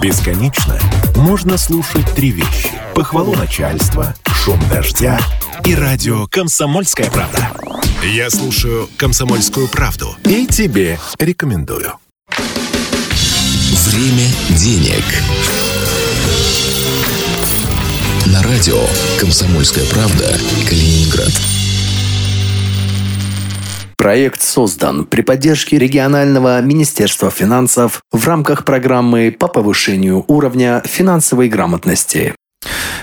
Бесконечно 0.00 0.78
можно 1.16 1.58
слушать 1.58 2.06
три 2.14 2.30
вещи. 2.30 2.70
Похвалу 2.94 3.34
начальства, 3.34 4.14
шум 4.26 4.60
дождя 4.70 5.18
и 5.64 5.74
радио 5.74 6.26
«Комсомольская 6.28 7.10
правда». 7.10 7.50
Я 8.04 8.30
слушаю 8.30 8.88
«Комсомольскую 8.96 9.66
правду» 9.66 10.16
и 10.24 10.46
тебе 10.46 11.00
рекомендую. 11.18 11.94
Время 13.88 14.28
денег. 14.50 15.04
На 18.26 18.42
радио 18.42 18.80
«Комсомольская 19.18 19.84
правда» 19.86 20.38
Калининград. 20.68 21.57
Проект 23.98 24.42
создан 24.42 25.06
при 25.06 25.22
поддержке 25.22 25.76
регионального 25.76 26.62
Министерства 26.62 27.32
финансов 27.32 28.00
в 28.12 28.28
рамках 28.28 28.64
программы 28.64 29.34
по 29.36 29.48
повышению 29.48 30.24
уровня 30.28 30.82
финансовой 30.86 31.48
грамотности. 31.48 32.32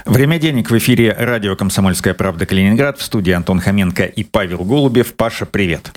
Время 0.06 0.40
денег 0.40 0.72
в 0.72 0.78
эфире 0.78 1.14
радио 1.20 1.58
«Комсомольская 1.58 2.14
правда» 2.14 2.46
Калининград. 2.46 2.98
В 2.98 3.04
студии 3.04 3.34
Антон 3.34 3.60
Хоменко 3.60 4.06
и 4.06 4.24
Павел 4.24 4.60
Голубев. 4.60 5.16
Паша, 5.16 5.46
привет. 5.46 5.92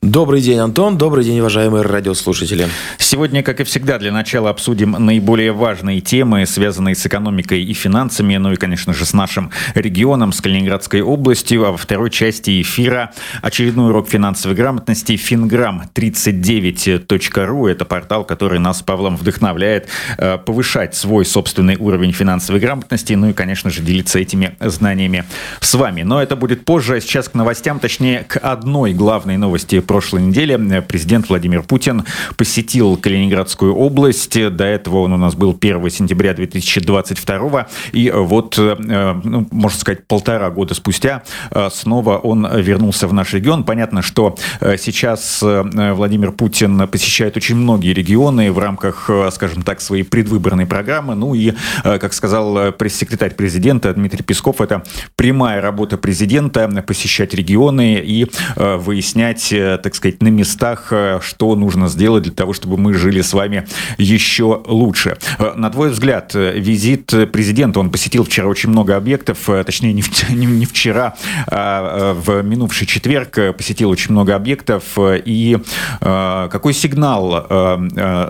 Добрый 0.00 0.40
день, 0.40 0.58
Антон. 0.58 0.96
Добрый 0.96 1.24
день, 1.24 1.40
уважаемые 1.40 1.82
радиослушатели. 1.82 2.68
Сегодня, 2.98 3.42
как 3.42 3.60
и 3.60 3.64
всегда, 3.64 3.98
для 3.98 4.10
начала 4.10 4.48
обсудим 4.48 4.92
наиболее 4.92 5.52
важные 5.52 6.00
темы, 6.00 6.46
связанные 6.46 6.94
с 6.94 7.04
экономикой 7.04 7.62
и 7.62 7.74
финансами, 7.74 8.38
ну 8.38 8.52
и, 8.52 8.56
конечно 8.56 8.94
же, 8.94 9.04
с 9.04 9.12
нашим 9.12 9.50
регионом, 9.74 10.32
с 10.32 10.40
Калининградской 10.40 11.02
областью. 11.02 11.66
А 11.66 11.72
во 11.72 11.76
второй 11.76 12.10
части 12.10 12.62
эфира 12.62 13.12
очередной 13.42 13.90
урок 13.90 14.08
финансовой 14.08 14.56
грамотности 14.56 15.12
fingram39.ru. 15.12 17.68
Это 17.68 17.84
портал, 17.84 18.24
который 18.24 18.60
нас 18.60 18.78
с 18.78 18.82
Павлом 18.82 19.16
вдохновляет 19.16 19.88
э, 20.16 20.38
повышать 20.38 20.94
свой 20.94 21.26
собственный 21.26 21.76
уровень 21.76 22.12
финансовой 22.12 22.60
грамотности, 22.60 23.12
ну 23.12 23.28
и, 23.28 23.34
конечно 23.34 23.68
же, 23.68 23.82
делиться 23.82 24.18
этими 24.18 24.56
знаниями 24.60 25.24
с 25.60 25.74
вами. 25.74 26.00
Но 26.02 26.22
это 26.22 26.36
будет 26.36 26.64
позже. 26.64 26.96
А 26.96 27.00
сейчас 27.00 27.28
к 27.28 27.34
новостям, 27.34 27.78
точнее, 27.78 28.24
к 28.26 28.38
одной 28.38 28.94
главной 28.94 29.36
новости 29.36 29.57
новости 29.58 29.80
прошлой 29.80 30.22
недели. 30.22 30.84
Президент 30.86 31.28
Владимир 31.28 31.62
Путин 31.62 32.04
посетил 32.36 32.96
Калининградскую 32.96 33.74
область. 33.74 34.38
До 34.54 34.64
этого 34.64 34.98
он 34.98 35.14
у 35.14 35.16
нас 35.16 35.34
был 35.34 35.56
1 35.60 35.90
сентября 35.90 36.32
2022. 36.32 37.66
И 37.90 38.08
вот, 38.14 38.56
э, 38.56 38.76
ну, 39.24 39.48
можно 39.50 39.80
сказать, 39.80 40.06
полтора 40.06 40.50
года 40.50 40.74
спустя 40.74 41.24
э, 41.50 41.70
снова 41.72 42.18
он 42.18 42.46
вернулся 42.60 43.08
в 43.08 43.12
наш 43.12 43.34
регион. 43.34 43.64
Понятно, 43.64 44.00
что 44.00 44.36
э, 44.60 44.76
сейчас 44.78 45.42
Владимир 45.42 46.30
Путин 46.30 46.86
посещает 46.86 47.36
очень 47.36 47.56
многие 47.56 47.92
регионы 47.92 48.52
в 48.52 48.58
рамках, 48.60 49.10
скажем 49.32 49.62
так, 49.62 49.80
своей 49.80 50.04
предвыборной 50.04 50.66
программы. 50.66 51.16
Ну 51.16 51.34
и, 51.34 51.52
как 51.82 52.12
сказал 52.12 52.72
пресс-секретарь 52.72 53.34
президента 53.34 53.92
Дмитрий 53.92 54.22
Песков, 54.22 54.60
это 54.60 54.84
прямая 55.16 55.60
работа 55.60 55.98
президента 55.98 56.68
посещать 56.86 57.34
регионы 57.34 58.00
и 58.04 58.26
выяснять 58.56 59.47
Э, 59.52 59.78
так 59.78 59.94
сказать, 59.94 60.22
на 60.22 60.28
местах, 60.28 60.88
э, 60.90 61.20
что 61.22 61.54
нужно 61.54 61.88
сделать 61.88 62.24
для 62.24 62.32
того, 62.32 62.52
чтобы 62.52 62.76
мы 62.76 62.94
жили 62.94 63.20
с 63.20 63.32
вами 63.32 63.66
еще 63.96 64.62
лучше. 64.66 65.16
Э, 65.38 65.52
на 65.56 65.70
твой 65.70 65.90
взгляд, 65.90 66.34
визит 66.34 67.06
президента, 67.32 67.80
он 67.80 67.90
посетил 67.90 68.24
вчера 68.24 68.48
очень 68.48 68.70
много 68.70 68.96
объектов, 68.96 69.38
точнее, 69.66 69.92
не, 70.30 70.46
не 70.46 70.66
вчера, 70.66 71.14
а 71.46 72.14
в 72.14 72.42
минувший 72.42 72.86
четверг 72.86 73.38
посетил 73.56 73.90
очень 73.90 74.12
много 74.12 74.34
объектов. 74.34 74.82
И 74.98 75.58
какой 76.00 76.72
сигнал 76.72 77.46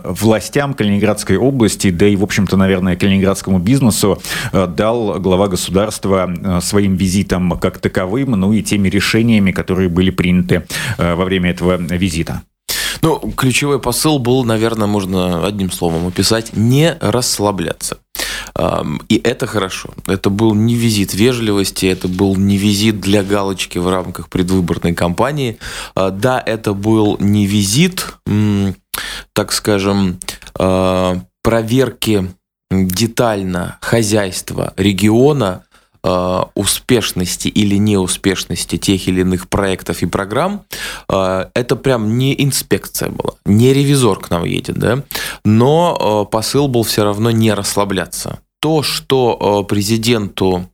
властям 0.04 0.74
Калининградской 0.74 1.36
области, 1.36 1.90
да 1.90 2.06
и, 2.06 2.16
в 2.16 2.22
общем-то, 2.22 2.56
наверное, 2.56 2.96
калининградскому 2.96 3.58
бизнесу 3.58 4.20
дал 4.52 5.18
глава 5.20 5.48
государства 5.48 6.60
своим 6.60 6.96
визитом 6.96 7.58
как 7.58 7.78
таковым, 7.78 8.32
ну 8.32 8.52
и 8.52 8.62
теми 8.62 8.88
решениями, 8.88 9.52
которые 9.52 9.88
были 9.88 10.10
приняты 10.10 10.64
во 11.16 11.24
время 11.24 11.50
этого 11.50 11.76
визита? 11.76 12.42
Ну, 13.02 13.32
ключевой 13.36 13.80
посыл 13.80 14.18
был, 14.18 14.44
наверное, 14.44 14.86
можно 14.86 15.46
одним 15.46 15.70
словом 15.70 16.06
описать, 16.06 16.56
не 16.56 16.96
расслабляться. 17.00 17.98
И 19.08 19.20
это 19.22 19.46
хорошо. 19.46 19.90
Это 20.06 20.30
был 20.30 20.54
не 20.54 20.74
визит 20.74 21.14
вежливости, 21.14 21.86
это 21.86 22.08
был 22.08 22.34
не 22.34 22.56
визит 22.56 23.00
для 23.00 23.22
галочки 23.22 23.78
в 23.78 23.88
рамках 23.88 24.28
предвыборной 24.28 24.94
кампании. 24.94 25.58
А, 25.94 26.10
да, 26.10 26.42
это 26.44 26.74
был 26.74 27.16
не 27.20 27.46
визит, 27.46 28.14
так 29.32 29.52
скажем, 29.52 30.18
а, 30.58 31.20
проверки 31.42 32.30
детально 32.70 33.78
хозяйства 33.80 34.74
региона 34.76 35.64
Э, 36.04 36.42
успешности 36.54 37.48
или 37.48 37.74
неуспешности 37.76 38.78
тех 38.78 39.08
или 39.08 39.22
иных 39.22 39.48
проектов 39.48 40.02
и 40.02 40.06
программ, 40.06 40.64
э, 41.08 41.46
это 41.54 41.74
прям 41.74 42.16
не 42.18 42.40
инспекция 42.40 43.10
была, 43.10 43.34
не 43.44 43.72
ревизор 43.72 44.20
к 44.20 44.30
нам 44.30 44.44
едет, 44.44 44.76
да, 44.78 45.02
но 45.44 46.24
э, 46.28 46.30
посыл 46.30 46.68
был 46.68 46.84
все 46.84 47.02
равно 47.02 47.32
не 47.32 47.52
расслабляться. 47.52 48.38
То, 48.60 48.82
что 48.82 49.64
президенту 49.68 50.68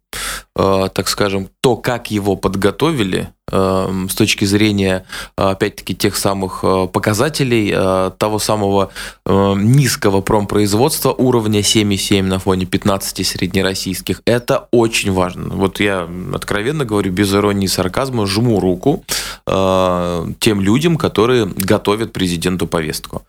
Э, 0.57 0.89
так 0.93 1.09
скажем, 1.09 1.49
то, 1.61 1.77
как 1.77 2.11
его 2.11 2.37
подготовили 2.37 3.31
э, 3.51 4.07
с 4.09 4.15
точки 4.15 4.45
зрения, 4.45 5.05
опять-таки, 5.37 5.95
тех 5.95 6.17
самых 6.17 6.61
э, 6.63 6.87
показателей, 6.93 7.75
того 8.19 8.39
самого 8.39 8.91
низкого 9.27 10.21
промпроизводства 10.21 11.13
уровня 11.13 11.61
7,7 11.61 12.23
на 12.23 12.39
фоне 12.39 12.67
15 12.67 13.27
среднероссийских, 13.27 14.23
это 14.25 14.69
очень 14.71 15.13
важно. 15.13 15.55
Вот 15.55 15.81
я 15.81 16.09
откровенно 16.33 16.85
говорю, 16.85 17.13
без 17.13 17.35
иронии 17.35 17.65
и 17.65 17.69
сарказма, 17.69 18.27
жму 18.27 18.61
руку 18.61 19.05
тем 19.47 20.61
людям, 20.61 20.97
которые 20.97 21.47
готовят 21.47 22.13
президенту 22.13 22.67
повестку. 22.67 23.23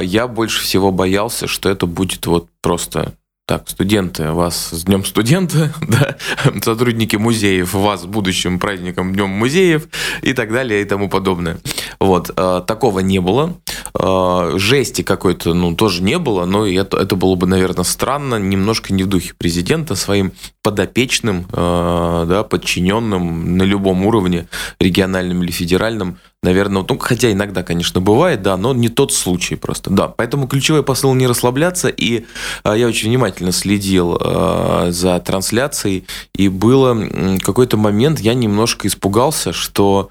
Я 0.00 0.28
больше 0.28 0.62
всего 0.62 0.90
боялся, 0.90 1.46
что 1.46 1.68
это 1.68 1.86
будет 1.86 2.26
вот 2.26 2.48
просто 2.60 3.14
так, 3.46 3.68
студенты, 3.68 4.30
вас 4.30 4.70
с 4.70 4.84
Днем 4.84 5.04
студента, 5.04 5.72
да, 5.82 6.16
сотрудники 6.62 7.16
музеев, 7.16 7.74
вас 7.74 8.06
будущим 8.06 8.58
праздником 8.58 9.12
Днем 9.12 9.28
музеев 9.28 9.88
и 10.22 10.32
так 10.32 10.50
далее 10.50 10.80
и 10.80 10.84
тому 10.84 11.10
подобное. 11.10 11.58
Вот, 12.00 12.30
э, 12.34 12.62
такого 12.66 13.00
не 13.00 13.20
было. 13.20 13.54
Э, 13.98 14.54
жести 14.56 15.02
какой-то, 15.02 15.52
ну, 15.52 15.74
тоже 15.76 16.02
не 16.02 16.18
было, 16.18 16.46
но 16.46 16.66
это, 16.66 16.96
это 16.96 17.16
было 17.16 17.34
бы, 17.34 17.46
наверное, 17.46 17.84
странно, 17.84 18.36
немножко 18.36 18.94
не 18.94 19.02
в 19.02 19.08
духе 19.08 19.34
президента, 19.36 19.94
своим 19.94 20.32
подопечным, 20.62 21.46
э, 21.52 22.24
да, 22.26 22.44
подчиненным 22.44 23.58
на 23.58 23.62
любом 23.62 24.06
уровне, 24.06 24.48
региональном 24.80 25.42
или 25.42 25.50
федеральном, 25.50 26.18
наверное, 26.44 26.84
ну, 26.88 26.98
хотя 26.98 27.32
иногда, 27.32 27.62
конечно, 27.62 28.00
бывает, 28.00 28.42
да, 28.42 28.56
но 28.56 28.72
не 28.72 28.88
тот 28.88 29.12
случай 29.12 29.56
просто, 29.56 29.90
да. 29.90 30.08
Поэтому 30.08 30.46
ключевой 30.46 30.82
посыл 30.82 31.14
не 31.14 31.26
расслабляться, 31.26 31.88
и 31.88 32.26
э, 32.64 32.74
я 32.76 32.86
очень 32.86 33.08
внимательно 33.08 33.50
следил 33.50 34.16
э, 34.20 34.88
за 34.90 35.18
трансляцией, 35.20 36.06
и 36.34 36.48
было 36.48 36.96
какой-то 37.40 37.76
момент, 37.76 38.20
я 38.20 38.34
немножко 38.34 38.86
испугался, 38.86 39.52
что 39.52 40.10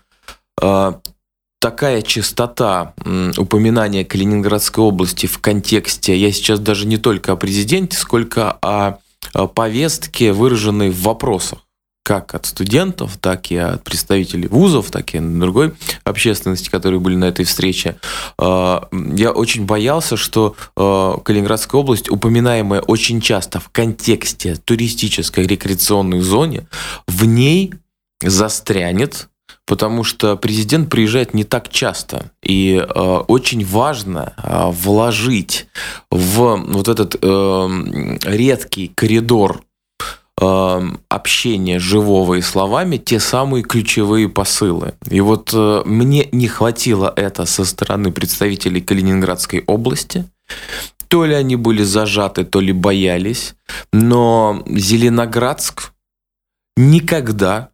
э, 0.61 0.94
такая 1.59 2.01
частота 2.01 2.94
упоминания 3.38 4.03
Калининградской 4.03 4.83
области 4.83 5.27
в 5.27 5.39
контексте, 5.39 6.17
я 6.17 6.31
сейчас 6.33 6.59
даже 6.59 6.85
не 6.88 6.97
только 6.97 7.31
о 7.31 7.38
президенте, 7.38 7.95
сколько 7.95 8.51
о 8.61 8.97
Э, 9.33 9.47
повестки, 9.47 10.29
выраженные 10.29 10.91
в 10.91 11.01
вопросах 11.01 11.59
как 12.03 12.36
от 12.36 12.46
студентов, 12.46 13.18
так 13.19 13.50
и 13.50 13.56
от 13.56 13.84
представителей 13.84 14.47
вузов, 14.50 14.91
так 14.91 15.16
и 15.16 15.19
другой 15.19 15.74
общественности, 16.03 16.69
которые 16.69 17.00
были 17.00 17.16
на 17.16 17.25
этой 17.25 17.46
встрече. 17.46 17.96
Э, 18.38 18.81
я 18.91 19.31
очень 19.31 19.66
боялся, 19.66 20.18
что 20.18 20.56
э, 20.75 21.13
Калининградская 21.24 21.80
область, 21.80 22.12
упоминаемая 22.12 22.81
очень 22.81 23.22
часто 23.22 23.60
в 23.62 23.69
контексте 23.69 24.56
туристической 24.56 25.48
рекреационной 25.48 26.19
зоне, 26.19 26.68
в 27.07 27.25
ней 27.25 27.74
застрянет 28.22 29.30
потому 29.66 30.04
что 30.04 30.36
президент 30.36 30.89
приезжает 30.89 31.33
не 31.33 31.45
так 31.45 31.69
часто. 31.69 32.31
И 32.42 32.75
э, 32.75 33.00
очень 33.27 33.66
важно 33.66 34.33
вложить 34.74 35.68
в 36.12 36.57
вот 36.68 36.88
этот 36.89 37.16
э, 37.22 38.18
редкий 38.25 38.89
коридор 38.89 39.63
э, 40.41 40.81
общения 41.09 41.80
живого 41.80 42.35
и 42.35 42.41
словами 42.41 42.97
те 42.97 43.19
самые 43.19 43.63
ключевые 43.63 44.30
посылы. 44.30 44.94
И 45.09 45.21
вот 45.21 45.51
э, 45.53 45.83
мне 45.85 46.27
не 46.31 46.47
хватило 46.47 47.12
это 47.15 47.45
со 47.45 47.65
стороны 47.65 48.12
представителей 48.12 48.81
Калининградской 48.81 49.63
области. 49.68 50.25
То 51.07 51.25
ли 51.25 51.35
они 51.35 51.56
были 51.56 51.83
зажаты, 51.83 52.44
то 52.44 52.59
ли 52.59 52.74
боялись. 52.74 53.56
Но 53.91 54.63
Зеленоградск 54.68 55.94
никогда 56.75 57.69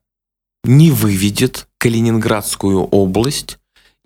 не 0.64 0.92
выведет 0.92 1.68
Калининградскую 1.78 2.84
область 2.84 3.60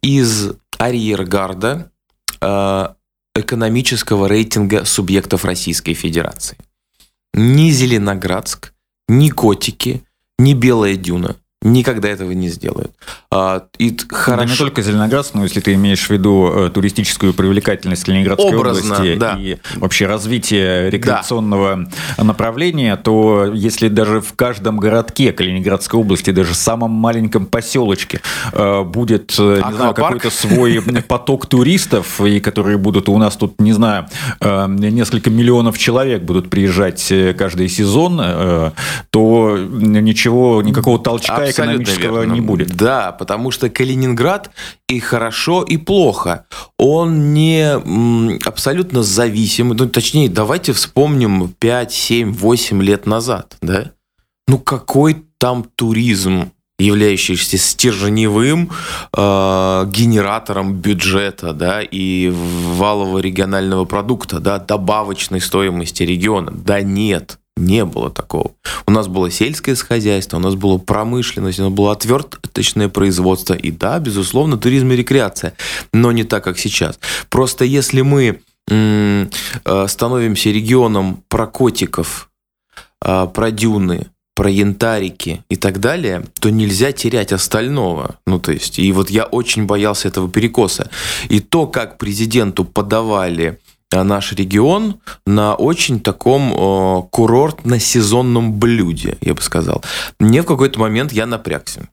из 0.04 0.52
арьергарда 0.78 1.92
э, 2.42 2.88
экономического 3.36 4.28
рейтинга 4.28 4.86
субъектов 4.86 5.46
Российской 5.46 5.94
Федерации. 5.94 6.58
Ни 7.36 7.72
Зеленоградск, 7.72 8.74
ни 9.08 9.30
Котики, 9.30 10.04
ни 10.38 10.54
Белая 10.54 10.96
Дюна 10.96 11.36
никогда 11.64 12.10
этого 12.10 12.32
не 12.32 12.50
сделают. 12.50 12.92
А, 13.32 13.64
и 13.78 13.98
хорошо... 14.10 14.44
Да 14.44 14.52
не 14.52 14.58
только 14.58 14.82
Зеленоградск, 14.82 15.34
но 15.34 15.44
если 15.44 15.62
ты 15.62 15.74
имеешь 15.74 16.06
в 16.06 16.10
виду 16.10 16.52
э, 16.54 16.70
туристическую 16.70 17.34
привлекательность 17.34 18.04
Калининградской 18.04 18.56
Образно, 18.56 18.96
области 18.96 19.16
да. 19.16 19.38
и 19.40 19.58
вообще 19.78 20.06
развитие 20.06 20.90
рекреационного 20.90 21.88
да. 22.18 22.24
направления, 22.24 22.96
то 22.98 23.46
если 23.54 23.88
даже 23.88 24.22
в 24.22 24.34
каждом 24.34 24.78
городке 24.78 25.32
Калининградской 25.32 26.00
области, 26.00 26.32
даже 26.32 26.54
в 26.54 26.58
самом 26.58 26.92
маленьком 26.92 27.46
поселочке 27.46 28.22
э, 28.52 28.84
будет, 28.84 29.34
э, 29.40 29.62
не 29.66 29.74
знаю, 29.74 29.94
какой-то 29.94 30.30
свой 30.30 30.82
поток 31.08 31.46
туристов, 31.46 32.20
и 32.22 32.40
которые 32.40 32.78
будут 32.78 33.08
у 33.08 33.18
нас 33.18 33.38
тут, 33.38 33.60
не 33.62 33.74
знаю, 33.74 34.08
несколько 34.42 35.30
миллионов 35.30 35.78
человек 35.78 36.24
будут 36.24 36.50
приезжать 36.50 37.12
каждый 37.38 37.70
сезон, 37.70 38.22
то 39.10 39.58
ничего, 39.58 40.62
никакого 40.62 41.00
толчка 41.00 41.53
экономического 41.54 42.20
верно. 42.20 42.34
не 42.34 42.42
будет. 42.42 42.76
Да, 42.76 43.12
потому 43.12 43.52
что 43.52 43.70
Калининград 43.70 44.52
и 44.88 45.00
хорошо, 45.00 45.64
и 45.64 45.78
плохо. 45.78 46.46
Он 46.78 47.34
не 47.34 48.38
абсолютно 48.46 49.04
зависим. 49.04 49.70
Ну, 49.70 49.90
точнее, 49.90 50.30
давайте 50.30 50.74
вспомним 50.74 51.54
5, 51.60 51.92
7, 51.92 52.34
8 52.34 52.84
лет 52.84 53.06
назад. 53.06 53.58
Да? 53.62 53.92
Ну, 54.48 54.60
какой 54.60 55.24
там 55.38 55.66
туризм 55.76 56.52
являющийся 56.80 57.58
стержневым 57.58 58.72
э, 59.16 59.86
генератором 59.88 60.74
бюджета 60.74 61.54
да, 61.54 61.82
и 61.82 62.32
валового 62.32 63.20
регионального 63.20 63.86
продукта, 63.86 64.40
да, 64.40 64.60
добавочной 64.60 65.40
стоимости 65.40 66.04
региона. 66.04 66.52
Да 66.52 66.82
нет. 66.82 67.40
Не 67.56 67.86
было 67.86 68.10
такого. 68.10 68.52
У 68.88 68.92
нас 68.92 69.08
было 69.08 69.30
сельское 69.30 69.76
хозяйство, 69.76 70.38
у 70.38 70.40
нас 70.40 70.56
была 70.56 70.80
промышленность, 70.80 71.60
у 71.60 71.64
нас 71.64 71.72
было 71.72 71.92
отверточное 71.92 72.90
производство. 72.90 73.54
И 73.54 73.72
да, 73.72 74.00
безусловно, 74.00 74.58
туризм 74.58 74.92
и 74.92 74.96
рекреация. 74.96 75.54
Но 75.94 76.12
не 76.12 76.24
так, 76.24 76.44
как 76.44 76.58
сейчас. 76.58 77.00
Просто 77.30 77.64
если 77.64 78.02
мы 78.02 78.42
э, 78.68 79.28
становимся 79.88 80.50
регионом 80.50 81.24
про 81.30 81.46
котиков, 81.46 82.30
э, 83.06 83.28
про 83.32 83.52
дюны, 83.52 84.08
про 84.36 84.50
янтарики 84.50 85.44
и 85.50 85.56
так 85.56 85.80
далее, 85.80 86.26
то 86.40 86.50
нельзя 86.50 86.92
терять 86.92 87.32
остального. 87.32 88.16
Ну, 88.26 88.40
то 88.40 88.52
есть, 88.52 88.80
и 88.80 88.92
вот 88.92 89.10
я 89.10 89.26
очень 89.26 89.66
боялся 89.66 90.08
этого 90.08 90.30
перекоса. 90.30 90.90
И 91.30 91.40
то, 91.40 91.68
как 91.68 91.98
президенту 91.98 92.66
подавали 92.66 93.60
наш 94.02 94.34
регион 94.34 95.00
на 95.28 95.54
очень 95.54 96.00
таком 96.00 96.52
э, 96.52 97.04
курортно-сезонном 97.12 98.54
блюде, 98.54 99.18
я 99.22 99.36
бы 99.36 99.42
сказал. 99.42 99.84
Мне 100.20 100.42
в 100.42 100.46
какой-то 100.46 100.80
момент 100.80 101.12
я 101.12 101.28
напрягся. 101.28 101.88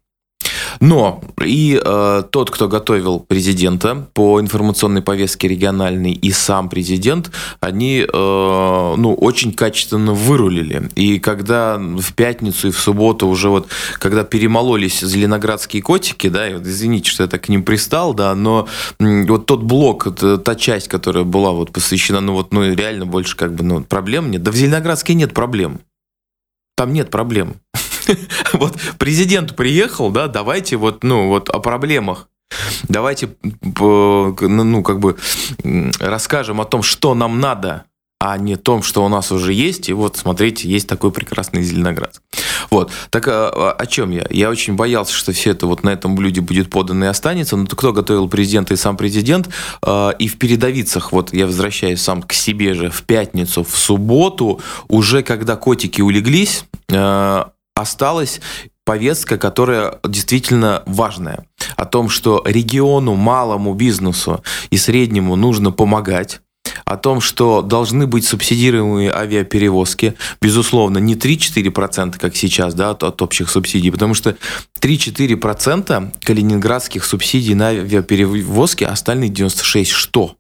Но 0.81 1.23
и 1.45 1.81
э, 1.83 2.23
тот, 2.31 2.51
кто 2.51 2.67
готовил 2.67 3.21
президента 3.21 4.09
по 4.15 4.41
информационной 4.41 5.03
повестке 5.03 5.47
региональной, 5.47 6.13
и 6.13 6.33
сам 6.33 6.71
президент, 6.71 7.31
они 7.61 8.01
э, 8.01 8.07
ну, 8.11 9.15
очень 9.15 9.53
качественно 9.53 10.15
вырулили. 10.15 10.89
И 10.97 11.19
когда 11.19 11.77
в 11.79 12.15
пятницу 12.15 12.69
и 12.69 12.71
в 12.71 12.79
субботу 12.79 13.27
уже 13.29 13.51
вот, 13.51 13.69
когда 13.99 14.25
перемололись 14.25 15.01
зеленоградские 15.01 15.83
котики, 15.83 16.29
да, 16.29 16.49
и 16.49 16.55
вот, 16.55 16.63
извините, 16.63 17.11
что 17.11 17.25
я 17.25 17.29
так 17.29 17.43
к 17.43 17.49
ним 17.51 17.63
пристал, 17.63 18.15
да, 18.15 18.35
но 18.35 18.67
вот 18.99 19.45
тот 19.45 19.63
блок, 19.63 20.09
та 20.45 20.55
часть, 20.55 20.89
которая 20.89 21.25
была 21.25 21.53
вот 21.53 21.73
посвящена, 21.73 22.21
ну 22.21 22.33
вот, 22.33 22.53
ну 22.53 22.73
реально 22.73 23.05
больше 23.05 23.37
как 23.37 23.55
бы, 23.55 23.65
ну, 23.65 23.83
проблем 23.83 24.31
нет. 24.31 24.43
Да 24.43 24.51
в 24.51 24.57
Зеленоградске 24.57 25.13
нет 25.13 25.35
проблем. 25.35 25.81
Там 26.81 26.95
нет 26.95 27.11
проблем. 27.11 27.57
Вот 28.53 28.77
президент 28.99 29.57
приехал, 29.57 30.11
да, 30.11 30.29
давайте 30.29 30.77
вот, 30.77 31.05
ну, 31.05 31.29
вот 31.29 31.49
о 31.49 31.59
проблемах. 31.61 32.29
Давайте, 32.89 33.31
ну, 33.63 34.83
как 34.83 34.99
бы 34.99 35.17
расскажем 36.01 36.61
о 36.61 36.65
том, 36.65 36.83
что 36.83 37.15
нам 37.15 37.41
надо 37.41 37.85
а 38.21 38.37
не 38.37 38.57
том, 38.57 38.83
что 38.83 39.03
у 39.03 39.09
нас 39.09 39.33
уже 39.33 39.55
есть. 39.55 39.89
И 39.89 39.95
вот, 39.95 40.19
смотрите, 40.19 40.69
есть 40.69 40.87
такой 40.87 41.11
прекрасный 41.11 41.63
Зеленоград. 41.63 42.21
Вот. 42.71 42.93
Так 43.09 43.27
а, 43.29 43.73
о 43.73 43.87
чем 43.87 44.11
я? 44.11 44.27
Я 44.29 44.51
очень 44.51 44.75
боялся, 44.75 45.15
что 45.15 45.33
все 45.33 45.53
это 45.53 45.67
вот 45.67 45.83
на 45.85 45.89
этом 45.89 46.15
блюде 46.15 46.43
будет 46.43 46.69
подано 46.69 47.07
и 47.07 47.09
останется. 47.09 47.57
Но 47.57 47.67
кто 47.67 47.95
готовил 47.95 48.29
президента 48.29 48.75
и 48.75 48.77
сам 48.77 48.99
президент? 48.99 49.49
А, 49.83 50.11
и 50.11 50.29
в 50.29 50.37
передовицах, 50.37 51.13
вот 51.13 51.33
я 51.33 51.47
возвращаюсь 51.47 52.03
сам 52.03 52.23
к 52.23 52.35
себе 52.35 52.75
же, 52.75 52.91
в 52.91 53.05
пятницу, 53.05 53.65
в 53.65 53.75
субботу, 53.75 54.61
уже 54.89 55.23
когда 55.23 55.57
котики 55.57 56.03
улеглись, 56.03 56.67
а, 56.93 57.53
осталась 57.81 58.41
повестка, 58.85 59.39
которая 59.39 59.99
действительно 60.05 60.83
важная. 60.87 61.47
О 61.77 61.85
том, 61.85 62.09
что 62.09 62.43
региону, 62.45 63.15
малому 63.15 63.75
бизнесу 63.75 64.43
и 64.71 64.77
среднему 64.77 65.37
нужно 65.37 65.71
помогать 65.71 66.41
о 66.85 66.97
том, 66.97 67.21
что 67.21 67.63
должны 67.63 68.07
быть 68.07 68.27
субсидируемые 68.27 69.13
авиаперевозки, 69.13 70.15
безусловно, 70.41 70.99
не 70.99 71.15
3-4%, 71.15 72.19
как 72.19 72.37
сейчас, 72.37 72.75
да, 72.75 72.91
от, 72.91 73.05
от 73.05 73.23
общих 73.23 73.49
субсидий, 73.49 73.93
потому 73.93 74.15
что 74.15 74.37
3-4% 74.81 76.15
калининградских 76.21 77.05
субсидий 77.05 77.55
на 77.55 77.69
авиаперевозки, 77.69 78.85
остальные 78.85 79.31
96 79.31 79.91
что? 79.91 80.37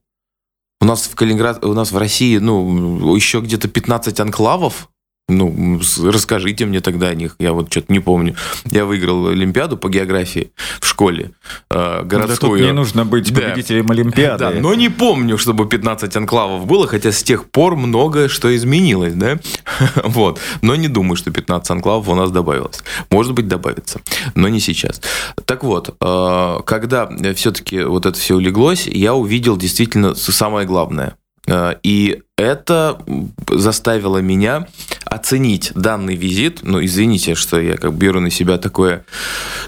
У 0.83 0.87
нас 0.87 1.03
в 1.03 1.15
Калининград, 1.15 1.65
у 1.65 1.75
нас 1.75 1.93
в 1.93 1.99
России, 1.99 2.39
ну, 2.39 3.15
еще 3.15 3.41
где-то 3.41 3.69
15 3.69 4.19
анклавов, 4.19 4.89
ну, 5.31 5.81
расскажите 6.05 6.67
мне 6.67 6.81
тогда 6.81 7.09
о 7.09 7.15
них. 7.15 7.37
Я 7.39 7.53
вот 7.53 7.71
что-то 7.71 7.93
не 7.93 8.01
помню. 8.01 8.35
Я 8.67 8.85
выиграл 8.85 9.29
Олимпиаду 9.29 9.77
по 9.77 9.89
географии 9.89 10.53
в 10.81 10.87
школе 10.87 11.33
э, 11.71 12.03
городскую. 12.05 12.61
Да 12.61 12.67
не 12.67 12.73
нужно 12.73 13.05
быть 13.05 13.33
победителем 13.33 13.87
да. 13.87 13.95
Олимпиады. 13.95 14.39
Да, 14.39 14.51
но 14.61 14.75
не 14.75 14.89
помню, 14.89 15.39
чтобы 15.39 15.67
15 15.67 16.17
анклавов 16.17 16.67
было, 16.67 16.87
хотя 16.87 17.13
с 17.13 17.23
тех 17.23 17.47
пор 17.51 17.77
многое 17.77 18.29
что 18.29 18.55
изменилось, 18.55 19.15
да? 19.15 19.39
вот. 20.05 20.41
Но 20.63 20.75
не 20.77 20.89
думаю, 20.89 21.17
что 21.17 21.31
15 21.31 21.71
анклавов 21.71 22.09
у 22.09 22.15
нас 22.15 22.31
добавилось. 22.31 22.83
Может 23.11 23.35
быть, 23.35 23.49
добавится, 23.49 24.01
но 24.35 24.49
не 24.49 24.61
сейчас. 24.61 25.01
Так 25.45 25.65
вот, 25.65 25.97
э, 26.01 26.59
когда 26.67 27.09
все-таки 27.35 27.83
вот 27.83 28.07
это 28.07 28.19
все 28.19 28.37
улеглось, 28.37 28.87
я 28.87 29.15
увидел 29.15 29.57
действительно 29.57 30.15
самое 30.15 30.67
главное. 30.67 31.15
Э, 31.47 31.75
и 31.83 32.23
это 32.37 33.03
заставило 33.49 34.19
меня 34.19 34.67
оценить 35.05 35.73
данный 35.75 36.17
визит. 36.17 36.61
Ну, 36.63 36.83
извините, 36.83 37.35
что 37.35 37.61
я 37.61 37.77
как 37.77 37.93
беру 37.95 38.21
на 38.21 38.31
себя 38.31 38.57
такое, 38.59 39.05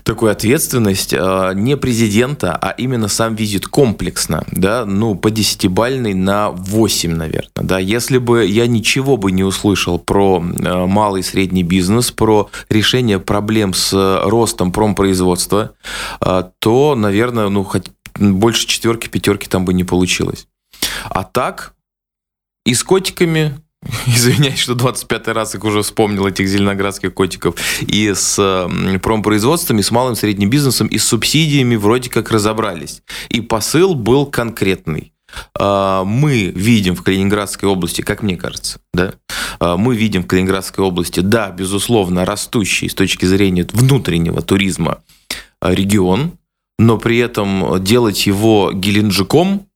такую 0.04 0.32
ответственность. 0.32 1.12
Э, 1.12 1.52
не 1.54 1.76
президента, 1.76 2.56
а 2.56 2.70
именно 2.70 3.08
сам 3.08 3.34
визит 3.34 3.66
комплексно. 3.66 4.44
Да? 4.50 4.84
Ну, 4.86 5.14
по 5.14 5.30
десятибальной 5.30 6.14
на 6.14 6.50
8, 6.50 7.14
наверное. 7.14 7.50
Да? 7.56 7.78
Если 7.78 8.18
бы 8.18 8.46
я 8.46 8.66
ничего 8.66 9.16
бы 9.16 9.32
не 9.32 9.44
услышал 9.44 9.98
про 9.98 10.42
э, 10.42 10.86
малый 10.86 11.20
и 11.20 11.24
средний 11.24 11.62
бизнес, 11.62 12.10
про 12.10 12.48
решение 12.68 13.18
проблем 13.18 13.74
с 13.74 13.92
ростом 14.24 14.72
промпроизводства, 14.72 15.72
то, 16.58 16.94
наверное, 16.94 17.48
ну, 17.48 17.64
хоть 17.64 17.86
больше 18.18 18.66
четверки, 18.66 19.08
пятерки 19.08 19.48
там 19.48 19.64
бы 19.64 19.74
не 19.74 19.84
получилось. 19.84 20.46
А 21.10 21.24
так, 21.24 21.74
и 22.64 22.74
с 22.74 22.84
котиками, 22.84 23.58
извиняюсь, 24.06 24.58
что 24.58 24.74
25 24.74 25.28
раз 25.28 25.54
их 25.54 25.64
уже 25.64 25.82
вспомнил, 25.82 26.26
этих 26.26 26.48
зеленоградских 26.48 27.12
котиков, 27.14 27.56
и 27.80 28.12
с 28.14 28.68
промпроизводством, 29.02 29.78
и 29.78 29.82
с 29.82 29.90
малым 29.90 30.14
средним 30.14 30.50
бизнесом, 30.50 30.86
и 30.86 30.98
с 30.98 31.04
субсидиями 31.04 31.76
вроде 31.76 32.10
как 32.10 32.30
разобрались. 32.30 33.02
И 33.28 33.40
посыл 33.40 33.94
был 33.94 34.26
конкретный. 34.26 35.12
А, 35.58 36.04
мы 36.04 36.46
видим 36.46 36.94
в 36.94 37.02
Калининградской 37.02 37.68
области, 37.68 38.02
как 38.02 38.22
мне 38.22 38.36
кажется, 38.36 38.80
да, 38.92 39.14
а, 39.60 39.76
мы 39.76 39.96
видим 39.96 40.22
в 40.22 40.26
Калининградской 40.26 40.84
области, 40.84 41.20
да, 41.20 41.50
безусловно, 41.50 42.24
растущий 42.24 42.88
с 42.88 42.94
точки 42.94 43.24
зрения 43.24 43.66
внутреннего 43.72 44.42
туризма 44.42 45.02
регион, 45.62 46.32
но 46.78 46.98
при 46.98 47.18
этом 47.18 47.82
делать 47.82 48.26
его 48.26 48.72
Геленджиком 48.72 49.66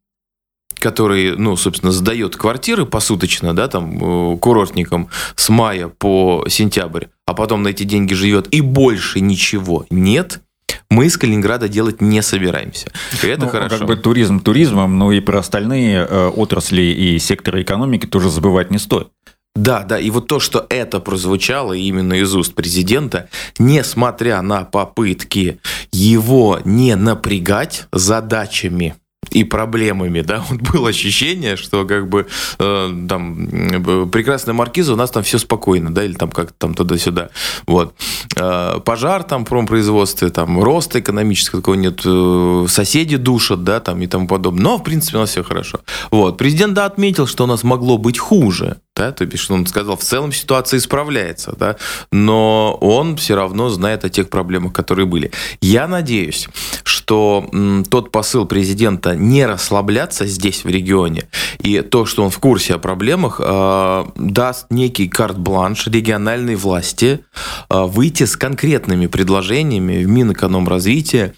который, 0.87 1.37
ну, 1.37 1.57
собственно, 1.57 1.91
сдает 1.91 2.37
квартиры 2.37 2.87
посуточно, 2.87 3.57
да, 3.57 3.67
там, 3.67 4.35
э, 4.35 4.39
курортникам 4.39 5.09
с 5.35 5.49
мая 5.49 5.89
по 5.89 6.45
сентябрь, 6.49 7.07
а 7.27 7.35
потом 7.35 7.65
на 7.65 7.69
эти 7.69 7.83
деньги 7.83 8.15
живет 8.15 8.47
и 8.53 8.61
больше 8.61 9.21
ничего 9.21 9.85
нет, 9.91 10.43
мы 10.89 11.07
из 11.07 11.17
Калининграда 11.17 11.69
делать 11.69 12.01
не 12.01 12.23
собираемся. 12.23 12.93
И 13.21 13.27
это 13.27 13.47
ну, 13.47 13.49
хорошо. 13.49 13.79
Как 13.79 13.89
бы 13.89 13.97
туризм 13.97 14.39
туризмом, 14.39 14.97
но 14.97 15.11
и 15.11 15.19
про 15.19 15.41
остальные 15.41 16.07
э, 16.09 16.29
отрасли 16.29 16.83
и 16.83 17.19
секторы 17.19 17.63
экономики 17.63 18.07
тоже 18.07 18.31
забывать 18.31 18.71
не 18.71 18.79
стоит. 18.79 19.09
Да, 19.57 19.83
да, 19.83 19.99
и 19.99 20.11
вот 20.11 20.29
то, 20.29 20.39
что 20.39 20.67
это 20.69 21.01
прозвучало 21.01 21.73
именно 21.73 22.13
из 22.13 22.33
уст 22.33 22.55
президента, 22.55 23.29
несмотря 23.59 24.41
на 24.41 24.63
попытки 24.63 25.59
его 25.91 26.61
не 26.65 26.95
напрягать 26.95 27.89
задачами, 27.91 28.95
и 29.37 29.45
проблемами, 29.45 30.23
да, 30.23 30.43
вот 30.49 30.61
было 30.61 30.89
ощущение, 30.89 31.57
что 31.57 31.85
как 31.85 32.09
бы 32.09 32.27
э, 32.59 33.07
там 33.09 34.11
прекрасная 34.11 34.55
маркиза, 34.55 34.95
у 34.95 34.97
нас 34.97 35.11
там 35.11 35.23
все 35.23 35.39
спокойно, 35.39 35.95
да, 35.95 36.05
или 36.05 36.15
там 36.15 36.31
как-то 36.31 36.55
там 36.59 36.75
туда-сюда, 36.75 37.31
вот. 37.67 37.95
Э, 38.37 38.81
пожар 38.85 39.25
там 39.25 39.45
в 39.45 39.49
промпроизводстве, 39.49 40.31
там 40.31 40.63
роста 40.63 41.01
экономического 41.01 41.61
такого 41.61 41.75
нет, 41.75 42.01
э, 42.05 42.67
соседи 42.69 43.17
душат, 43.17 43.65
да, 43.65 43.81
там 43.81 44.01
и 44.01 44.07
тому 44.07 44.27
подобное, 44.27 44.63
но 44.63 44.79
в 44.79 44.83
принципе 44.83 45.19
у 45.19 45.21
нас 45.21 45.31
все 45.31 45.43
хорошо. 45.43 45.81
Вот, 46.11 46.39
президент, 46.39 46.75
да, 46.75 46.87
отметил, 46.87 47.27
что 47.27 47.45
у 47.45 47.47
нас 47.47 47.63
могло 47.65 47.99
быть 47.99 48.19
хуже, 48.19 48.79
да, 48.97 49.13
то 49.13 49.27
бишь 49.27 49.51
он 49.51 49.67
сказал, 49.67 49.97
в 49.97 50.03
целом 50.03 50.33
ситуация 50.33 50.79
исправляется, 50.79 51.55
да, 51.59 51.77
но 52.11 52.77
он 52.81 53.17
все 53.17 53.37
равно 53.37 53.69
знает 53.69 54.05
о 54.05 54.09
тех 54.09 54.31
проблемах, 54.31 54.73
которые 54.73 55.05
были. 55.05 55.31
Я 55.61 55.87
надеюсь, 55.87 56.49
что 56.83 57.49
тот 57.91 58.11
посыл 58.11 58.47
президента 58.47 59.15
не 59.15 59.45
расслабляться 59.45 60.27
здесь, 60.27 60.65
в 60.65 60.69
регионе, 60.69 61.29
и 61.59 61.83
то, 61.83 62.07
что 62.07 62.25
он 62.25 62.31
в 62.31 62.39
курсе 62.39 62.75
о 62.75 62.79
проблемах, 62.79 63.41
э, 63.43 64.05
даст 64.17 64.67
некий 64.71 65.09
карт-бланш 65.09 65.87
региональной 65.89 66.57
власти 66.57 67.21
э, 67.69 67.83
выйти 67.85 68.25
с 68.25 68.37
конкретными 68.37 69.07
предложениями 69.07 70.05
в 70.05 70.09
Минэкономразвитие, 70.09 71.35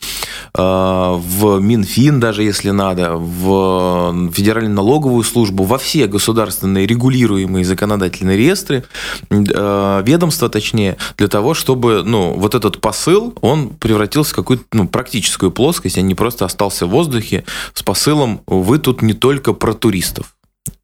э, 0.54 0.60
в 0.60 1.58
Минфин 1.58 2.20
даже, 2.20 2.44
если 2.44 2.70
надо, 2.70 3.16
в 3.16 4.30
Федеральную 4.32 4.74
налоговую 4.74 5.24
службу, 5.24 5.64
во 5.64 5.78
все 5.78 6.06
государственные 6.06 6.86
регулируемые 6.86 7.47
законодательные 7.64 8.36
реестры, 8.36 8.84
э, 9.30 10.02
ведомства 10.04 10.48
точнее, 10.48 10.96
для 11.16 11.28
того, 11.28 11.54
чтобы 11.54 12.02
ну, 12.04 12.34
вот 12.34 12.54
этот 12.54 12.80
посыл, 12.80 13.34
он 13.40 13.70
превратился 13.70 14.32
в 14.32 14.36
какую-то 14.36 14.64
ну, 14.72 14.88
практическую 14.88 15.50
плоскость, 15.50 15.98
а 15.98 16.02
не 16.02 16.14
просто 16.14 16.44
остался 16.44 16.86
в 16.86 16.90
воздухе 16.90 17.44
с 17.74 17.82
посылом 17.82 18.40
«вы 18.46 18.78
тут 18.78 19.02
не 19.02 19.14
только 19.14 19.52
про 19.52 19.74
туристов». 19.74 20.34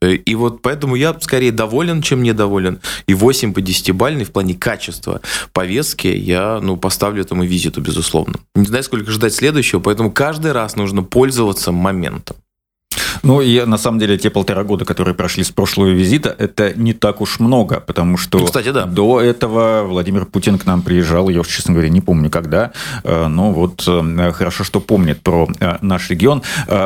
Э, 0.01 0.15
и 0.15 0.35
вот 0.35 0.63
поэтому 0.63 0.95
я 0.97 1.17
скорее 1.21 1.53
доволен, 1.53 2.03
чем 2.03 2.23
недоволен. 2.23 2.81
И 3.07 3.15
8 3.15 3.53
по 3.53 3.61
10 3.61 3.93
бальный 3.93 4.25
в 4.25 4.33
плане 4.33 4.55
качества 4.55 5.21
повестки 5.53 6.09
я 6.09 6.61
ну, 6.61 6.77
поставлю 6.77 7.23
этому 7.23 7.45
визиту, 7.45 7.81
безусловно. 7.81 8.35
Не 8.55 8.67
знаю, 8.67 8.85
сколько 8.85 9.11
ждать 9.11 9.35
следующего, 9.35 9.81
поэтому 9.81 10.11
каждый 10.11 10.53
раз 10.53 10.77
нужно 10.77 11.03
пользоваться 11.03 11.73
моментом. 11.73 12.37
Ну, 13.23 13.41
и 13.41 13.65
на 13.65 13.79
самом 13.79 13.99
деле 13.99 14.19
те 14.19 14.31
полтора 14.31 14.65
года, 14.65 14.85
которые 14.85 15.15
прошли 15.15 15.45
с 15.45 15.51
прошлого 15.51 15.89
визита, 15.89 16.35
это 16.39 16.73
не 16.75 16.93
так 16.93 17.21
уж 17.21 17.41
много, 17.41 17.81
потому 17.81 18.17
что 18.17 18.39
ну, 18.39 18.47
кстати, 18.47 18.71
да. 18.71 18.87
до 18.87 19.21
этого 19.21 19.85
Владимир 19.85 20.27
Путин 20.27 20.59
к 20.59 20.67
нам 20.67 20.83
приезжал, 20.83 21.29
я 21.29 21.41
уж, 21.41 21.49
честно 21.49 21.73
говоря, 21.73 21.89
не 21.89 22.01
помню 22.01 22.31
когда, 22.31 22.73
э, 23.05 23.29
но 23.29 23.53
вот 23.53 23.85
э, 23.87 24.33
хорошо, 24.33 24.65
что 24.65 24.81
помнит 24.81 25.21
про 25.21 25.49
э, 25.61 25.77
наш 25.81 26.11
регион. 26.11 26.43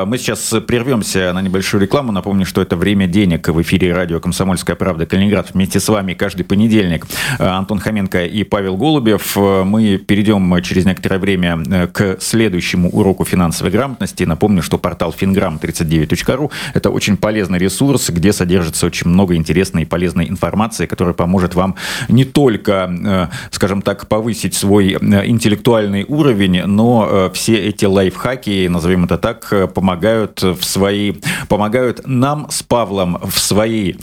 Мы 0.06 0.18
сейчас 0.18 0.54
прервемся 0.66 1.32
на 1.32 1.42
небольшую 1.42 1.80
рекламу. 1.80 2.12
Напомню, 2.12 2.44
что 2.46 2.60
это 2.60 2.76
«Время 2.76 3.06
денег» 3.06 3.48
в 3.48 3.60
эфире 3.62 3.92
радио 3.92 4.20
«Комсомольская 4.20 4.76
правда» 4.76 5.06
Калининград. 5.06 5.50
Вместе 5.54 5.80
с 5.80 5.88
вами 5.88 6.14
каждый 6.14 6.44
понедельник 6.44 7.06
Антон 7.38 7.78
Хоменко 7.78 8.24
и 8.24 8.44
Павел 8.44 8.76
Голубев. 8.76 9.36
Мы 9.36 9.98
перейдем 9.98 10.60
через 10.62 10.84
некоторое 10.84 11.18
время 11.18 11.86
к 11.92 12.18
следующему 12.20 12.90
уроку 12.90 13.24
финансовой 13.24 13.72
грамотности. 13.72 14.24
Напомню, 14.24 14.62
что 14.62 14.78
портал 14.78 15.12
Финграм 15.12 15.58
39 15.58 16.17
Ру. 16.26 16.50
Это 16.74 16.90
очень 16.90 17.16
полезный 17.16 17.58
ресурс, 17.58 18.10
где 18.10 18.32
содержится 18.32 18.86
очень 18.86 19.08
много 19.08 19.34
интересной 19.34 19.82
и 19.82 19.84
полезной 19.84 20.28
информации, 20.28 20.86
которая 20.86 21.14
поможет 21.14 21.54
вам 21.54 21.76
не 22.08 22.24
только, 22.24 22.90
э, 23.04 23.26
скажем 23.50 23.82
так, 23.82 24.08
повысить 24.08 24.54
свой 24.54 24.92
э, 24.92 25.26
интеллектуальный 25.26 26.04
уровень, 26.08 26.62
но 26.64 27.08
э, 27.10 27.30
все 27.34 27.56
эти 27.56 27.84
лайфхаки, 27.84 28.68
назовем 28.68 29.04
это 29.04 29.18
так, 29.18 29.72
помогают 29.74 30.42
в 30.42 30.62
своей, 30.62 31.20
помогают 31.48 32.06
нам 32.06 32.46
с 32.50 32.62
Павлом 32.62 33.18
в 33.22 33.38
своей 33.38 33.98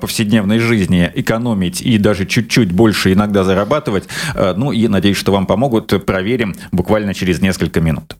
повседневной 0.00 0.58
жизни 0.58 1.10
экономить 1.14 1.80
и 1.80 1.98
даже 1.98 2.26
чуть-чуть 2.26 2.72
больше 2.72 3.12
иногда 3.12 3.44
зарабатывать. 3.44 4.08
Ну 4.34 4.72
и 4.72 4.88
надеюсь, 4.88 5.16
что 5.16 5.32
вам 5.32 5.46
помогут. 5.46 6.04
Проверим 6.04 6.54
буквально 6.72 7.14
через 7.14 7.40
несколько 7.40 7.80
минут. 7.80 8.16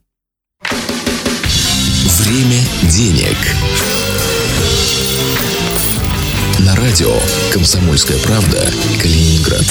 Время 2.05 2.59
денег. 2.85 3.37
На 6.61 6.75
радио 6.77 7.15
«Комсомольская 7.53 8.19
правда» 8.21 8.71
Калининград. 9.03 9.65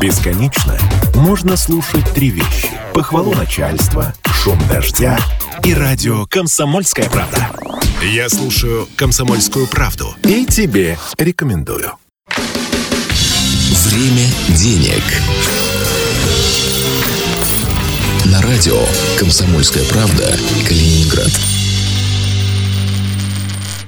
Бесконечно 0.00 0.76
можно 1.14 1.56
слушать 1.56 2.10
три 2.12 2.30
вещи. 2.30 2.70
Похвалу 2.92 3.34
начальства, 3.34 4.12
шум 4.42 4.58
дождя 4.68 5.16
и 5.62 5.72
радио 5.72 6.26
«Комсомольская 6.26 7.08
правда». 7.08 7.50
Я 8.02 8.28
слушаю 8.28 8.88
«Комсомольскую 8.96 9.68
правду» 9.68 10.16
и 10.24 10.44
тебе 10.44 10.98
рекомендую. 11.18 11.92
Время 13.84 14.26
денег 14.48 15.02
на 18.26 18.42
радио 18.42 18.76
«Комсомольская 19.18 19.84
правда» 19.84 20.34
Калининград. 20.66 21.30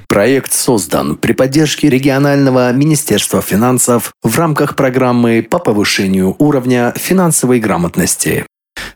Проект 0.08 0.52
создан 0.52 1.16
при 1.16 1.32
поддержке 1.32 1.88
регионального 1.88 2.72
Министерства 2.72 3.42
финансов 3.42 4.12
в 4.22 4.38
рамках 4.38 4.76
программы 4.76 5.46
по 5.48 5.58
повышению 5.58 6.34
уровня 6.38 6.92
финансовой 6.96 7.60
грамотности. 7.60 8.46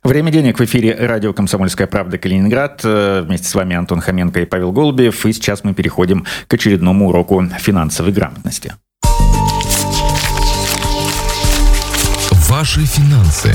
Время 0.02 0.30
денег 0.30 0.58
в 0.58 0.64
эфире 0.64 0.94
радио 0.94 1.32
«Комсомольская 1.32 1.86
правда» 1.86 2.18
Калининград. 2.18 2.80
Э, 2.84 3.22
вместе 3.26 3.48
с 3.48 3.54
вами 3.54 3.76
Антон 3.76 4.00
Хоменко 4.00 4.40
и 4.40 4.46
Павел 4.46 4.72
Голубев. 4.72 5.26
И 5.26 5.32
сейчас 5.32 5.64
мы 5.64 5.74
переходим 5.74 6.24
к 6.46 6.54
очередному 6.54 7.08
уроку 7.08 7.44
финансовой 7.58 8.12
грамотности. 8.12 8.74
Ваши 12.48 12.86
финансы. 12.86 13.52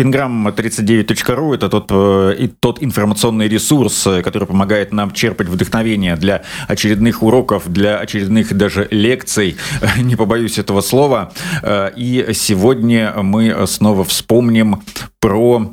Финграмм39.ру– 0.00 1.52
это 1.54 1.68
тот, 1.68 1.90
э, 1.90 2.48
тот 2.58 2.82
информационный 2.82 3.48
ресурс, 3.48 4.06
э, 4.06 4.22
который 4.22 4.48
помогает 4.48 4.92
нам 4.92 5.10
черпать 5.10 5.48
вдохновение 5.48 6.16
для 6.16 6.42
очередных 6.68 7.22
уроков, 7.22 7.70
для 7.70 7.98
очередных 7.98 8.56
даже 8.56 8.88
лекций, 8.90 9.56
не 9.98 10.16
побоюсь 10.16 10.58
этого 10.58 10.80
слова. 10.80 11.32
Э, 11.62 11.90
и 11.94 12.32
сегодня 12.32 13.12
мы 13.22 13.66
снова 13.66 14.04
вспомним 14.04 14.82
про 15.20 15.70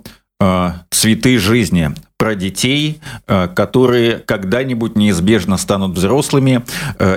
цветы 0.92 1.40
жизни, 1.40 1.90
про 2.20 2.36
детей, 2.36 3.00
которые 3.26 4.20
когда-нибудь 4.20 4.96
неизбежно 4.96 5.58
станут 5.58 5.98
взрослыми 5.98 6.64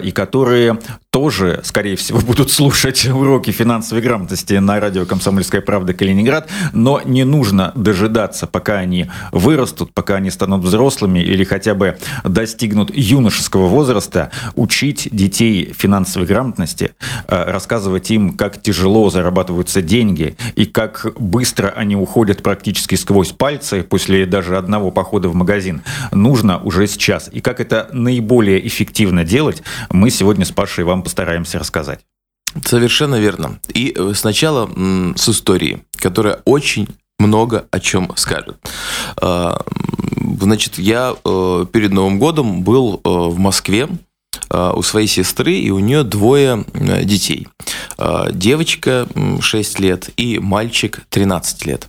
и 0.02 0.10
которые 0.10 0.78
тоже, 1.10 1.60
скорее 1.64 1.96
всего, 1.96 2.20
будут 2.26 2.50
слушать 2.50 3.06
уроки 3.06 3.50
финансовой 3.50 4.02
грамотности 4.02 4.54
на 4.54 4.80
радио 4.80 5.04
«Комсомольская 5.04 5.60
правда» 5.60 5.92
Калининград, 5.92 6.48
но 6.72 7.00
не 7.04 7.24
нужно 7.24 7.72
дожидаться, 7.74 8.46
пока 8.46 8.78
они 8.78 9.06
вырастут, 9.32 9.92
пока 9.92 10.16
они 10.16 10.30
станут 10.30 10.62
взрослыми 10.62 11.18
или 11.18 11.44
хотя 11.44 11.74
бы 11.74 11.98
достигнут 12.24 12.96
юношеского 12.96 13.66
возраста, 13.66 14.30
учить 14.54 15.08
детей 15.10 15.74
финансовой 15.76 16.28
грамотности, 16.28 16.92
э, 17.26 17.50
рассказывать 17.50 18.10
им, 18.10 18.36
как 18.36 18.62
тяжело 18.62 19.10
зарабатываются 19.10 19.82
деньги 19.82 20.36
и 20.54 20.64
как 20.64 21.06
быстро 21.18 21.68
они 21.68 21.96
уходят 21.96 22.42
практически 22.42 22.94
сквозь 22.94 23.32
пальцы 23.32 23.82
после 23.82 24.26
даже 24.26 24.56
одного 24.56 24.90
похода 24.90 25.28
в 25.28 25.34
магазин, 25.34 25.82
нужно 26.12 26.58
уже 26.58 26.86
сейчас. 26.86 27.28
И 27.32 27.40
как 27.40 27.60
это 27.60 27.88
наиболее 27.92 28.64
эффективно 28.66 29.24
делать, 29.24 29.62
мы 29.90 30.10
сегодня 30.10 30.44
с 30.44 30.52
Пашей 30.52 30.84
вам 30.84 30.99
постараемся 31.02 31.58
рассказать. 31.58 32.00
Совершенно 32.64 33.16
верно. 33.16 33.60
И 33.72 33.94
э, 33.96 34.12
сначала 34.14 34.68
с 35.16 35.28
истории, 35.28 35.82
которая 35.96 36.40
очень 36.44 36.88
много 37.18 37.66
о 37.70 37.78
чем 37.78 38.10
скажет. 38.16 38.56
А, 39.20 39.62
значит, 40.40 40.78
я 40.78 41.14
э, 41.24 41.66
перед 41.72 41.92
Новым 41.92 42.18
годом 42.18 42.62
был 42.62 43.00
э, 43.04 43.08
в 43.08 43.38
Москве 43.38 43.88
у 44.50 44.82
своей 44.82 45.06
сестры, 45.06 45.54
и 45.54 45.70
у 45.70 45.78
нее 45.78 46.02
двое 46.02 46.64
детей. 46.74 47.46
Девочка 48.32 49.06
6 49.40 49.80
лет 49.80 50.10
и 50.16 50.38
мальчик 50.38 51.02
13 51.10 51.66
лет. 51.66 51.88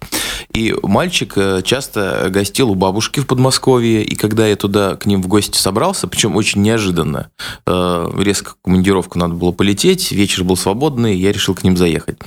И 0.53 0.75
мальчик 0.83 1.33
э, 1.37 1.61
часто 1.63 2.27
гостил 2.29 2.71
у 2.71 2.75
бабушки 2.75 3.19
в 3.19 3.27
Подмосковье, 3.27 4.03
и 4.03 4.15
когда 4.15 4.47
я 4.47 4.55
туда 4.55 4.95
к 4.95 5.05
ним 5.05 5.21
в 5.21 5.27
гости 5.27 5.57
собрался, 5.57 6.07
причем 6.07 6.35
очень 6.35 6.61
неожиданно, 6.61 7.29
э, 7.65 8.11
резко 8.19 8.53
командировку 8.63 9.17
надо 9.17 9.35
было 9.35 9.51
полететь, 9.51 10.11
вечер 10.11 10.43
был 10.43 10.57
свободный, 10.57 11.15
я 11.17 11.31
решил 11.31 11.55
к 11.55 11.63
ним 11.63 11.77
заехать. 11.77 12.17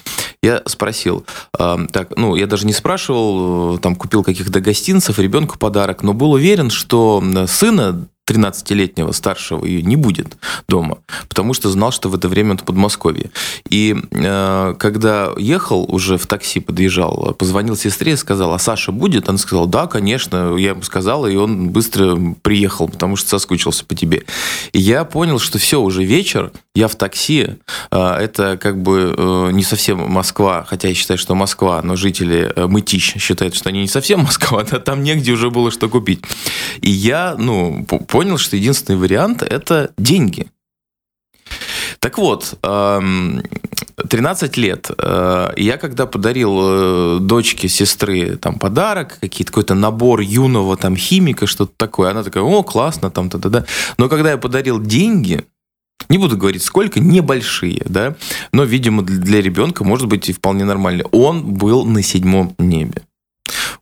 Я 0.42 0.62
спросил, 0.66 1.26
э, 1.58 1.86
так, 1.92 2.16
ну, 2.16 2.34
я 2.34 2.46
даже 2.46 2.66
не 2.66 2.72
спрашивал, 2.72 3.78
там, 3.78 3.94
купил 3.94 4.22
каких-то 4.24 4.60
гостинцев, 4.60 5.18
ребенку 5.18 5.58
подарок, 5.58 6.02
но 6.02 6.14
был 6.14 6.32
уверен, 6.32 6.70
что 6.70 7.22
сына 7.46 8.06
13-летнего 8.26 9.12
старшего 9.12 9.64
ее 9.64 9.82
не 9.82 9.96
будет 9.96 10.36
дома, 10.68 10.98
потому 11.28 11.54
что 11.54 11.70
знал, 11.70 11.92
что 11.92 12.08
в 12.08 12.14
это 12.14 12.28
время 12.28 12.52
он 12.52 12.58
в 12.58 12.64
Подмосковье. 12.64 13.30
И 13.68 13.94
э, 14.10 14.74
когда 14.78 15.30
ехал 15.36 15.84
уже 15.88 16.16
в 16.16 16.26
такси, 16.26 16.60
подъезжал, 16.60 17.34
позвонил 17.38 17.76
сестре 17.76 18.12
и 18.12 18.16
сказал, 18.16 18.54
а 18.54 18.58
Саша 18.58 18.92
будет? 18.92 19.28
Она 19.28 19.38
сказала, 19.38 19.66
да, 19.66 19.86
конечно. 19.86 20.56
Я 20.56 20.70
ему 20.70 20.82
сказал, 20.82 21.26
и 21.26 21.36
он 21.36 21.68
быстро 21.68 22.18
приехал, 22.42 22.88
потому 22.88 23.16
что 23.16 23.28
соскучился 23.28 23.84
по 23.84 23.94
тебе. 23.94 24.24
И 24.72 24.78
я 24.78 25.04
понял, 25.04 25.38
что 25.38 25.58
все, 25.58 25.80
уже 25.80 26.04
вечер, 26.04 26.52
я 26.74 26.88
в 26.88 26.96
такси. 26.96 27.48
Э, 27.90 28.14
это 28.14 28.56
как 28.56 28.80
бы 28.80 29.14
э, 29.16 29.50
не 29.52 29.62
совсем 29.62 29.98
Москва, 30.10 30.64
хотя 30.66 30.88
я 30.88 30.94
считаю, 30.94 31.18
что 31.18 31.34
Москва, 31.34 31.80
но 31.82 31.96
жители 31.96 32.52
э, 32.54 32.66
Мытищ 32.66 33.16
считают, 33.18 33.54
что 33.54 33.68
они 33.68 33.82
не 33.82 33.88
совсем 33.88 34.20
Москва, 34.24 34.64
да, 34.64 34.78
там 34.78 35.02
негде 35.02 35.32
уже 35.32 35.50
было 35.50 35.70
что 35.70 35.88
купить. 35.88 36.22
И 36.80 36.90
я, 36.90 37.36
ну, 37.38 37.84
понял, 38.14 38.38
что 38.38 38.54
единственный 38.54 38.96
вариант– 38.96 39.42
это 39.50 39.90
деньги. 39.98 40.46
Так 41.98 42.16
вот, 42.16 42.56
13 42.62 44.56
лет. 44.56 44.88
Э, 44.98 45.52
я 45.56 45.76
когда 45.78 46.06
подарил 46.06 46.58
э, 46.60 47.18
дочке 47.20 47.68
сестры 47.68 48.36
там 48.36 48.60
подарок, 48.60 49.18
какие-то 49.20 49.50
какой-то 49.50 49.74
набор 49.74 50.20
юного 50.20 50.76
там 50.76 50.96
химика, 50.96 51.48
что-то 51.48 51.72
такое, 51.76 52.10
она 52.10 52.22
такая, 52.22 52.44
о, 52.44 52.62
классно, 52.62 53.10
там, 53.10 53.30
то 53.30 53.38
да, 53.38 53.48
да. 53.48 53.64
Но 53.98 54.08
когда 54.08 54.30
я 54.30 54.38
подарил 54.38 54.80
деньги, 54.80 55.44
не 56.08 56.18
буду 56.18 56.36
говорить 56.36 56.62
сколько, 56.62 57.00
небольшие, 57.00 57.82
да, 57.86 58.14
но, 58.52 58.62
видимо, 58.62 59.02
для 59.02 59.42
ребенка 59.42 59.82
может 59.82 60.06
быть 60.06 60.28
и 60.28 60.32
вполне 60.32 60.64
нормально. 60.64 61.04
Он 61.10 61.54
был 61.54 61.84
на 61.84 62.02
седьмом 62.02 62.54
небе 62.58 63.02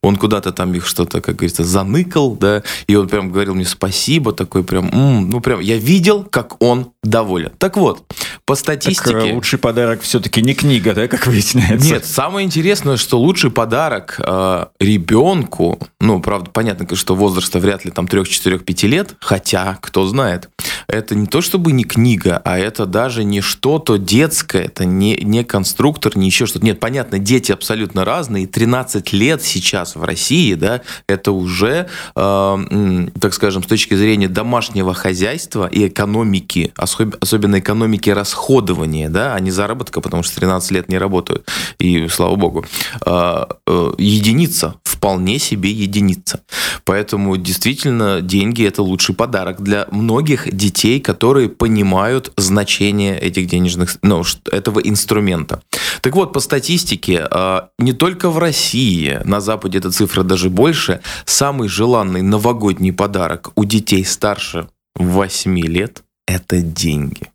он 0.03 0.17
куда-то 0.17 0.53
там 0.53 0.75
их 0.75 0.87
что-то, 0.87 1.21
как 1.21 1.37
говорится, 1.37 1.65
заныкал, 1.65 2.35
да, 2.35 2.63
и 2.89 2.97
он 2.97 3.09
прям 3.09 3.31
говорил 3.31 3.55
мне 3.55 3.65
спасибо, 3.65 4.33
такой 4.33 4.65
прям, 4.65 4.89
м-м", 4.89 5.31
ну 5.31 5.41
прям, 5.41 5.61
я 5.61 5.77
видел, 5.77 6.25
как 6.25 6.61
он 6.63 6.93
доволен. 7.03 7.53
Так 7.59 7.77
вот, 7.77 8.03
по 8.45 8.57
статистике... 8.57 9.13
Так, 9.13 9.33
лучший 9.35 9.59
подарок 9.59 10.03
все-таки 10.03 10.43
не 10.43 10.55
книга, 10.55 10.95
да, 10.95 11.07
как 11.07 11.27
выясняется? 11.29 11.87
Нет, 11.87 12.05
самое 12.05 12.45
интересное, 12.45 12.97
что 12.97 13.19
лучший 13.19 13.51
подарок 13.51 14.17
э, 14.19 14.67
ребенку, 14.81 15.79
ну, 16.01 16.21
правда, 16.21 16.51
понятно, 16.51 16.97
что 16.97 17.15
возраста 17.15 17.61
вряд 17.61 17.85
ли 17.85 17.91
там 17.91 18.09
3, 18.09 18.25
4, 18.25 18.59
5 18.59 18.83
лет, 18.85 19.15
хотя, 19.21 19.79
кто 19.81 20.07
знает, 20.07 20.51
это 20.89 21.15
не 21.15 21.27
то 21.27 21.41
чтобы 21.41 21.73
не 21.73 21.85
книга, 21.85 22.41
а 22.45 22.59
это 22.59 22.87
даже 22.87 23.23
не 23.23 23.41
что-то 23.41 23.97
детское, 23.97 24.65
это 24.65 24.85
не, 24.85 25.15
не 25.17 25.45
конструктор, 25.45 26.17
не 26.17 26.27
еще 26.27 26.47
что-то. 26.47 26.65
Нет, 26.65 26.81
понятно, 26.81 27.19
дети 27.19 27.53
абсолютно 27.53 28.05
разные, 28.05 28.47
13 28.47 29.13
лет 29.13 29.43
сейчас 29.43 29.95
в 29.95 30.03
России, 30.03 30.55
да, 30.55 30.81
это 31.07 31.31
уже, 31.31 31.89
э, 32.17 33.09
так 33.21 33.35
скажем, 33.35 33.63
с 33.63 33.67
точки 33.67 33.95
зрения 33.95 34.29
домашнего 34.29 34.95
хозяйства 34.95 35.69
и 35.69 35.87
экономики, 35.87 36.73
особенно 36.77 37.61
экономики 37.61 38.11
расходования, 38.33 39.09
да, 39.09 39.35
а 39.35 39.41
не 39.41 39.51
заработка, 39.51 40.01
потому 40.01 40.23
что 40.23 40.37
13 40.37 40.71
лет 40.73 40.89
не 40.89 40.99
работают, 40.99 41.49
и 41.79 42.09
слава 42.09 42.37
богу, 42.37 42.65
э, 43.07 43.45
э, 43.67 43.93
единица, 43.99 44.75
вполне 44.85 45.39
себе 45.39 45.71
единица. 45.71 46.41
Поэтому 46.85 47.37
действительно 47.37 48.21
деньги– 48.21 48.67
это 48.67 48.83
лучший 48.83 49.15
подарок 49.15 49.63
для 49.63 49.87
многих 49.91 50.55
детей, 50.55 51.01
которые 51.01 51.49
понимают 51.49 52.33
значение 52.37 53.19
этих 53.19 53.47
денежных, 53.47 53.99
ну, 54.03 54.23
этого 54.51 54.81
инструмента. 54.81 55.61
Так 56.01 56.15
вот, 56.15 56.33
по 56.33 56.41
статистике, 56.41 57.27
э, 57.31 57.61
не 57.79 57.93
только 57.93 58.31
в 58.31 58.39
России, 58.39 59.21
на 59.25 59.41
Западе 59.41 59.79
эта 59.79 59.91
цифра 59.91 60.23
даже 60.23 60.49
больше, 60.49 61.01
самый 61.25 61.69
желанный 61.69 62.23
новогодний 62.23 62.93
подарок 62.93 63.51
у 63.57 63.65
детей 63.65 64.05
старше 64.05 64.69
8 64.97 65.59
лет– 65.61 66.03
это 66.27 66.61
деньги. 66.61 67.32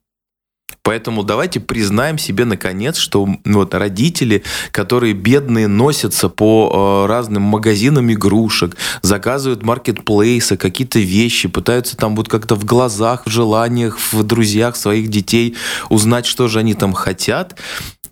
Поэтому 0.87 1.23
давайте 1.23 1.59
признаем 1.59 2.17
себе 2.17 2.45
наконец, 2.45 2.95
что 2.95 3.27
вот 3.43 3.73
родители, 3.73 4.43
которые 4.71 5.11
бедные 5.11 5.67
носятся 5.67 6.29
по 6.29 7.03
э, 7.03 7.09
разным 7.09 7.41
магазинам 7.41 8.09
игрушек, 8.09 8.77
заказывают 9.01 9.63
маркетплейсы, 9.63 10.55
какие-то 10.55 10.99
вещи, 10.99 11.49
пытаются 11.49 11.97
там 11.97 12.15
вот 12.15 12.29
как-то 12.29 12.55
в 12.55 12.63
глазах, 12.63 13.23
в 13.25 13.29
желаниях, 13.29 13.99
в 14.13 14.23
друзьях 14.23 14.77
своих 14.77 15.09
детей 15.09 15.57
узнать, 15.89 16.25
что 16.25 16.47
же 16.47 16.59
они 16.59 16.73
там 16.73 16.93
хотят, 16.93 17.59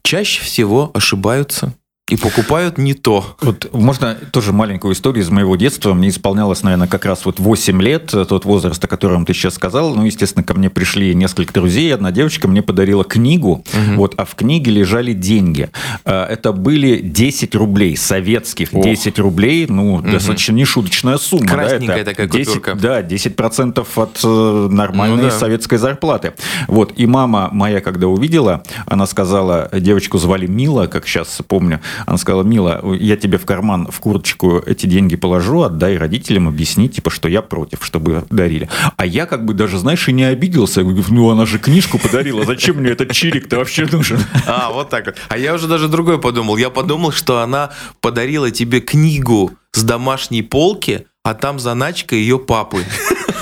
чаще 0.04 0.44
всего 0.44 0.92
ошибаются. 0.94 1.74
И 2.08 2.18
покупают 2.18 2.78
не 2.78 2.94
то. 2.94 3.36
Вот 3.42 3.74
можно 3.74 4.14
тоже 4.14 4.54
маленькую 4.54 4.94
историю 4.94 5.24
из 5.24 5.32
моего 5.32 5.56
детства. 5.56 5.96
Мне 5.96 6.10
исполнялось, 6.10 6.62
наверное, 6.62 6.88
как 6.88 7.04
раз 7.04 7.26
вот 7.26 7.40
8 7.40 7.82
лет, 7.82 8.06
тот 8.06 8.46
возраст, 8.46 8.84
о 8.84 8.88
котором 8.88 9.26
ты 9.26 9.34
сейчас 9.34 9.56
сказал. 9.56 9.96
Ну, 9.96 10.06
естественно, 10.06 10.44
ко 10.44 10.54
мне 10.54 10.70
пришли 10.70 11.16
несколько 11.16 11.52
друзей. 11.52 11.92
Одна 11.92 12.12
девочка 12.12 12.48
мне 12.48 12.62
подарила 12.62 13.04
книгу, 13.04 13.50
угу. 13.50 13.96
вот, 13.96 14.14
а 14.18 14.26
в 14.26 14.36
книге 14.36 14.70
лежали 14.70 15.14
деньги. 15.14 15.72
А, 16.04 16.28
это 16.28 16.52
были 16.52 17.00
10 17.00 17.56
рублей, 17.56 17.98
советских 17.98 18.70
Ох. 18.72 18.84
10 18.84 19.18
рублей. 19.18 19.66
Ну, 19.68 19.96
угу. 19.96 20.08
достаточно 20.08 20.54
нешуточная 20.54 21.18
сумма. 21.18 21.48
Красненькая 21.48 21.88
да, 21.88 22.02
это 22.02 22.12
такая 22.12 22.28
10, 22.28 22.54
купюрка. 22.54 22.76
Да, 22.76 23.02
10% 23.02 23.88
от 23.96 24.20
э, 24.24 24.68
нормальной 24.72 25.24
ну, 25.24 25.30
да. 25.30 25.32
советской 25.32 25.80
зарплаты. 25.80 26.34
Вот, 26.68 26.94
и 26.98 27.08
мама 27.08 27.50
моя, 27.52 27.82
когда 27.82 28.06
увидела, 28.06 28.62
она 28.86 29.08
сказала, 29.08 29.72
девочку 29.74 30.20
звали 30.20 30.46
Мила, 30.46 30.86
как 30.86 31.08
сейчас 31.08 31.40
помню, 31.48 31.82
она 32.06 32.18
сказала, 32.18 32.44
Мила, 32.44 32.82
я 33.00 33.18
тебе 33.18 33.38
в 33.38 33.46
карман, 33.46 33.88
в 33.92 34.00
курточку 34.00 34.60
эти 34.66 34.86
деньги 34.86 35.16
положу, 35.16 35.62
отдай 35.62 35.98
родителям, 35.98 36.48
объясни, 36.48 36.90
типа, 36.90 37.10
что 37.10 37.28
я 37.28 37.42
против, 37.42 37.84
чтобы 37.84 38.26
дарили. 38.30 38.70
А 38.98 39.06
я 39.06 39.26
как 39.26 39.46
бы 39.46 39.54
даже, 39.54 39.78
знаешь, 39.78 40.08
и 40.08 40.14
не 40.14 40.24
обиделся. 40.24 40.82
Я 40.82 40.88
говорю, 40.88 41.04
ну 41.10 41.30
она 41.30 41.46
же 41.46 41.60
книжку 41.60 41.98
подарила, 41.98 42.46
зачем 42.46 42.78
мне 42.78 42.92
этот 42.92 43.12
чирик-то 43.12 43.58
вообще 43.58 43.86
нужен? 43.86 44.20
А, 44.48 44.72
вот 44.72 44.90
так 44.90 45.06
вот. 45.08 45.16
А 45.30 45.38
я 45.38 45.54
уже 45.54 45.68
даже 45.68 45.88
другое 45.88 46.18
подумал. 46.18 46.58
Я 46.58 46.70
подумал, 46.70 47.12
что 47.12 47.40
она 47.40 47.72
подарила 48.00 48.52
тебе 48.52 48.80
книгу 48.80 49.52
с 49.72 49.84
домашней 49.84 50.44
полки, 50.44 51.06
а 51.24 51.34
там 51.34 51.60
заначка 51.60 52.16
ее 52.16 52.38
папы. 52.38 52.84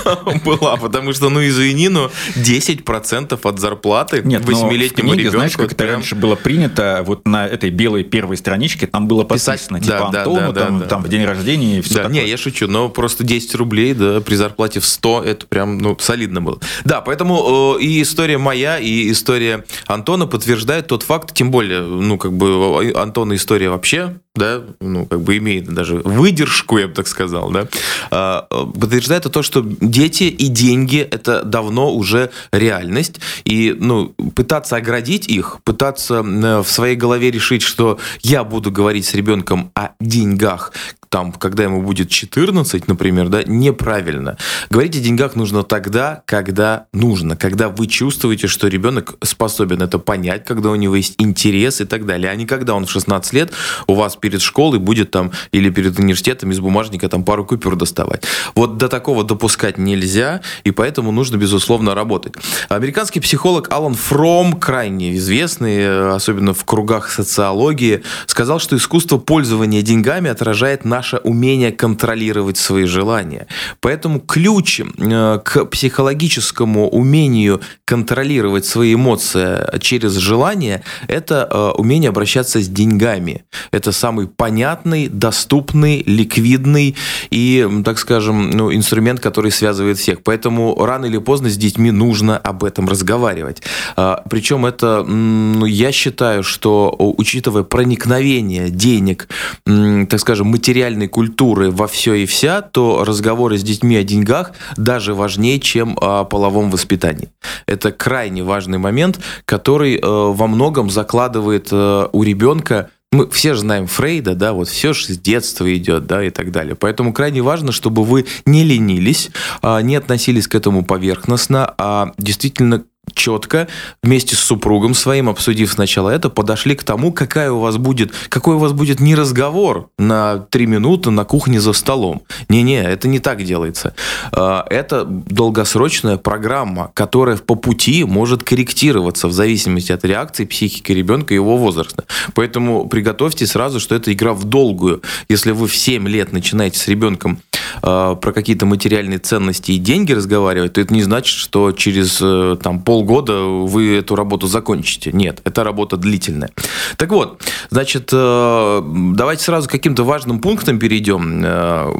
была, 0.44 0.76
потому 0.76 1.12
что, 1.12 1.28
ну, 1.28 1.44
извини, 1.46 1.88
но 1.88 2.10
10% 2.36 3.38
от 3.42 3.58
зарплаты 3.58 4.22
Нет, 4.24 4.44
восьмилетнему 4.44 5.14
ребенку. 5.14 5.36
Знаешь, 5.36 5.56
как 5.56 5.72
это 5.72 5.86
раньше 5.86 6.14
было 6.14 6.36
принято, 6.36 7.02
вот 7.06 7.26
на 7.26 7.46
этой 7.46 7.70
белой 7.70 8.04
первой 8.04 8.36
страничке 8.36 8.86
там 8.86 9.08
было 9.08 9.24
подписано, 9.24 9.80
типа 9.80 10.08
Антону, 10.08 10.52
там, 10.52 11.02
в 11.02 11.08
день 11.08 11.24
рождения 11.24 11.78
и 11.78 11.80
все 11.80 11.94
такое. 11.96 12.12
Не, 12.12 12.26
я 12.26 12.36
шучу, 12.36 12.66
но 12.66 12.88
просто 12.88 13.24
10 13.24 13.54
рублей, 13.54 13.94
да, 13.94 14.20
при 14.20 14.34
зарплате 14.34 14.80
в 14.80 14.86
100, 14.86 15.22
это 15.24 15.46
прям, 15.46 15.78
ну, 15.78 15.96
солидно 16.00 16.40
было. 16.40 16.58
Да, 16.84 17.00
поэтому 17.00 17.76
э, 17.78 17.82
и 17.82 18.02
история 18.02 18.38
моя, 18.38 18.78
и 18.78 19.10
история 19.10 19.64
Антона 19.86 20.26
подтверждают 20.26 20.86
тот 20.88 21.02
факт, 21.02 21.34
тем 21.34 21.50
более, 21.50 21.82
ну, 21.82 22.18
как 22.18 22.32
бы 22.32 22.92
Антона 22.94 23.34
история 23.34 23.70
вообще, 23.70 24.16
да, 24.34 24.62
ну, 24.80 25.06
как 25.06 25.20
бы 25.20 25.36
имеет 25.36 25.66
даже 25.66 25.96
выдержку, 25.96 26.78
я 26.78 26.88
бы 26.88 26.94
так 26.94 27.06
сказал, 27.06 27.50
да, 27.50 27.68
а, 28.10 28.42
подтверждает 28.42 29.30
то, 29.30 29.42
что 29.42 29.62
дети 29.64 30.24
и 30.24 30.48
деньги– 30.48 30.98
это 31.10 31.44
давно 31.44 31.94
уже 31.94 32.30
реальность, 32.52 33.20
и, 33.44 33.76
ну, 33.78 34.08
пытаться 34.34 34.76
оградить 34.76 35.28
их, 35.28 35.58
пытаться 35.62 36.22
в 36.22 36.66
своей 36.66 36.96
голове 36.96 37.30
решить, 37.30 37.62
что 37.62 37.98
я 38.22 38.42
буду 38.42 38.72
говорить 38.72 39.06
с 39.06 39.14
ребенком 39.14 39.70
о 39.74 39.90
деньгах, 40.00 40.72
там, 41.14 41.30
когда 41.30 41.62
ему 41.62 41.80
будет 41.80 42.10
14, 42.10 42.88
например, 42.88 43.28
да, 43.28 43.44
неправильно. 43.44 44.36
Говорить 44.68 44.96
о 44.96 44.98
деньгах 44.98 45.36
нужно 45.36 45.62
тогда, 45.62 46.24
когда 46.26 46.86
нужно, 46.92 47.36
когда 47.36 47.68
вы 47.68 47.86
чувствуете, 47.86 48.48
что 48.48 48.66
ребенок 48.66 49.14
способен 49.22 49.80
это 49.80 50.00
понять, 50.00 50.44
когда 50.44 50.70
у 50.70 50.74
него 50.74 50.96
есть 50.96 51.14
интерес 51.18 51.80
и 51.80 51.84
так 51.84 52.04
далее, 52.04 52.32
а 52.32 52.34
не 52.34 52.46
когда 52.46 52.74
он 52.74 52.86
в 52.86 52.90
16 52.90 53.32
лет 53.32 53.52
у 53.86 53.94
вас 53.94 54.16
перед 54.16 54.42
школой 54.42 54.80
будет 54.80 55.12
там 55.12 55.30
или 55.52 55.70
перед 55.70 55.96
университетом 56.00 56.50
из 56.50 56.58
бумажника 56.58 57.08
там 57.08 57.22
пару 57.22 57.44
купюр 57.46 57.76
доставать. 57.76 58.24
Вот 58.56 58.78
до 58.78 58.88
такого 58.88 59.22
допускать 59.22 59.78
нельзя, 59.78 60.40
и 60.64 60.72
поэтому 60.72 61.12
нужно, 61.12 61.36
безусловно, 61.36 61.94
работать. 61.94 62.34
Американский 62.68 63.20
психолог 63.20 63.72
Алан 63.72 63.94
Фром, 63.94 64.54
крайне 64.54 65.14
известный, 65.14 66.12
особенно 66.12 66.54
в 66.54 66.64
кругах 66.64 67.08
социологии, 67.08 68.02
сказал, 68.26 68.58
что 68.58 68.76
искусство 68.76 69.18
пользования 69.18 69.82
деньгами 69.82 70.28
отражает 70.28 70.84
наш 70.84 71.03
наше 71.04 71.18
умение 71.18 71.70
контролировать 71.70 72.56
свои 72.56 72.86
желания. 72.86 73.46
Поэтому 73.80 74.20
ключ 74.20 74.80
э, 74.80 75.38
к 75.44 75.66
психологическому 75.66 76.88
умению 76.88 77.60
контролировать 77.84 78.64
свои 78.64 78.94
эмоции 78.94 79.78
через 79.80 80.14
желание– 80.14 80.82
это 81.08 81.46
э, 81.50 81.80
умение 81.80 82.08
обращаться 82.08 82.58
с 82.60 82.68
деньгами. 82.68 83.44
Это 83.70 83.92
самый 83.92 84.26
понятный, 84.26 85.08
доступный, 85.08 86.02
ликвидный 86.06 86.96
и, 87.30 87.68
так 87.84 87.98
скажем, 87.98 88.50
ну, 88.50 88.72
инструмент, 88.72 89.20
который 89.20 89.50
связывает 89.50 89.98
всех. 89.98 90.22
Поэтому 90.22 90.74
рано 90.86 91.04
или 91.04 91.18
поздно 91.18 91.50
с 91.50 91.56
детьми 91.56 91.90
нужно 91.90 92.38
об 92.38 92.64
этом 92.64 92.88
разговаривать. 92.88 93.62
Э, 93.98 94.16
Причем 94.30 94.64
это, 94.64 95.02
ну, 95.04 95.66
я 95.66 95.92
считаю, 95.92 96.42
что 96.42 96.94
учитывая 97.18 97.62
проникновение 97.62 98.70
денег, 98.70 99.28
так 99.66 100.20
скажем, 100.20 100.54
материальных 100.54 100.93
материальной 100.94 101.08
культуры 101.08 101.70
во 101.70 101.86
все 101.86 102.14
и 102.14 102.26
вся, 102.26 102.62
то 102.62 103.04
разговоры 103.04 103.58
с 103.58 103.62
детьми 103.62 103.96
о 103.96 104.04
деньгах 104.04 104.52
даже 104.76 105.14
важнее, 105.14 105.58
чем 105.60 105.98
о 106.00 106.24
половом 106.24 106.70
воспитании. 106.70 107.28
Это 107.66 107.90
крайне 107.92 108.42
важный 108.42 108.78
момент, 108.78 109.20
который 109.44 109.96
э, 109.96 110.00
во 110.02 110.46
многом 110.46 110.90
закладывает 110.90 111.68
э, 111.72 112.08
у 112.12 112.22
ребенка 112.22 112.90
мы 113.12 113.30
все 113.30 113.54
же 113.54 113.60
знаем 113.60 113.86
Фрейда, 113.86 114.34
да, 114.34 114.52
вот 114.52 114.68
все 114.68 114.92
же 114.92 115.06
с 115.06 115.18
детства 115.18 115.72
идет, 115.72 116.06
да, 116.06 116.24
и 116.24 116.30
так 116.30 116.50
далее. 116.50 116.74
Поэтому 116.74 117.12
крайне 117.12 117.42
важно, 117.42 117.70
чтобы 117.70 118.02
вы 118.02 118.26
не 118.44 118.64
ленились, 118.64 119.30
а, 119.62 119.80
не 119.82 119.94
относились 119.94 120.48
к 120.48 120.56
этому 120.56 120.84
поверхностно, 120.84 121.72
а 121.78 122.12
действительно 122.18 122.82
четко 123.14 123.68
вместе 124.02 124.36
с 124.36 124.40
супругом 124.40 124.94
своим, 124.94 125.28
обсудив 125.28 125.72
сначала 125.72 126.10
это, 126.10 126.30
подошли 126.30 126.74
к 126.74 126.84
тому, 126.84 127.12
какая 127.12 127.50
у 127.50 127.60
вас 127.60 127.76
будет, 127.76 128.12
какой 128.28 128.56
у 128.56 128.58
вас 128.58 128.72
будет 128.72 129.00
не 129.00 129.14
разговор 129.14 129.88
на 129.98 130.38
три 130.50 130.66
минуты 130.66 131.10
на 131.10 131.24
кухне 131.24 131.60
за 131.60 131.72
столом. 131.72 132.22
Не-не, 132.48 132.82
это 132.82 133.08
не 133.08 133.18
так 133.18 133.42
делается. 133.44 133.94
А, 134.32 134.66
это 134.68 135.04
долгосрочная 135.04 136.16
программа, 136.16 136.90
которая 136.94 137.36
по 137.36 137.54
пути 137.54 138.04
может 138.04 138.42
корректироваться 138.42 139.28
в 139.28 139.32
зависимости 139.32 139.92
от 139.92 140.04
реакции 140.04 140.44
психики 140.44 140.92
ребенка 140.92 141.34
и 141.34 141.36
его 141.36 141.56
возраста. 141.56 142.04
Поэтому 142.34 142.88
приготовьте 142.88 143.46
сразу, 143.46 143.80
что 143.80 143.94
это 143.94 144.12
игра 144.12 144.34
в 144.34 144.44
долгую. 144.44 145.02
Если 145.28 145.52
вы 145.52 145.68
в 145.68 145.76
7 145.76 146.08
лет 146.08 146.32
начинаете 146.32 146.78
с 146.78 146.88
ребенком 146.88 147.38
а, 147.82 148.14
про 148.14 148.32
какие-то 148.32 148.66
материальные 148.66 149.18
ценности 149.18 149.72
и 149.72 149.78
деньги 149.78 150.12
разговаривать, 150.12 150.74
то 150.74 150.80
это 150.80 150.92
не 150.92 151.02
значит, 151.02 151.36
что 151.36 151.72
через 151.72 152.18
э, 152.20 152.56
там, 152.62 152.80
пол 152.80 153.04
полгода 153.04 153.42
вы 153.42 153.96
эту 153.96 154.16
работу 154.16 154.46
закончите. 154.46 155.10
Нет, 155.12 155.40
это 155.44 155.64
работа 155.64 155.96
длительная. 155.96 156.50
Так 156.96 157.10
вот, 157.10 157.42
значит, 157.70 158.10
э, 158.12 158.82
давайте 159.14 159.42
сразу 159.42 159.68
к 159.68 159.72
каким-то 159.72 160.04
важным 160.04 160.38
пунктам 160.38 160.78
перейдем. 160.78 161.42
Э, 161.44 161.92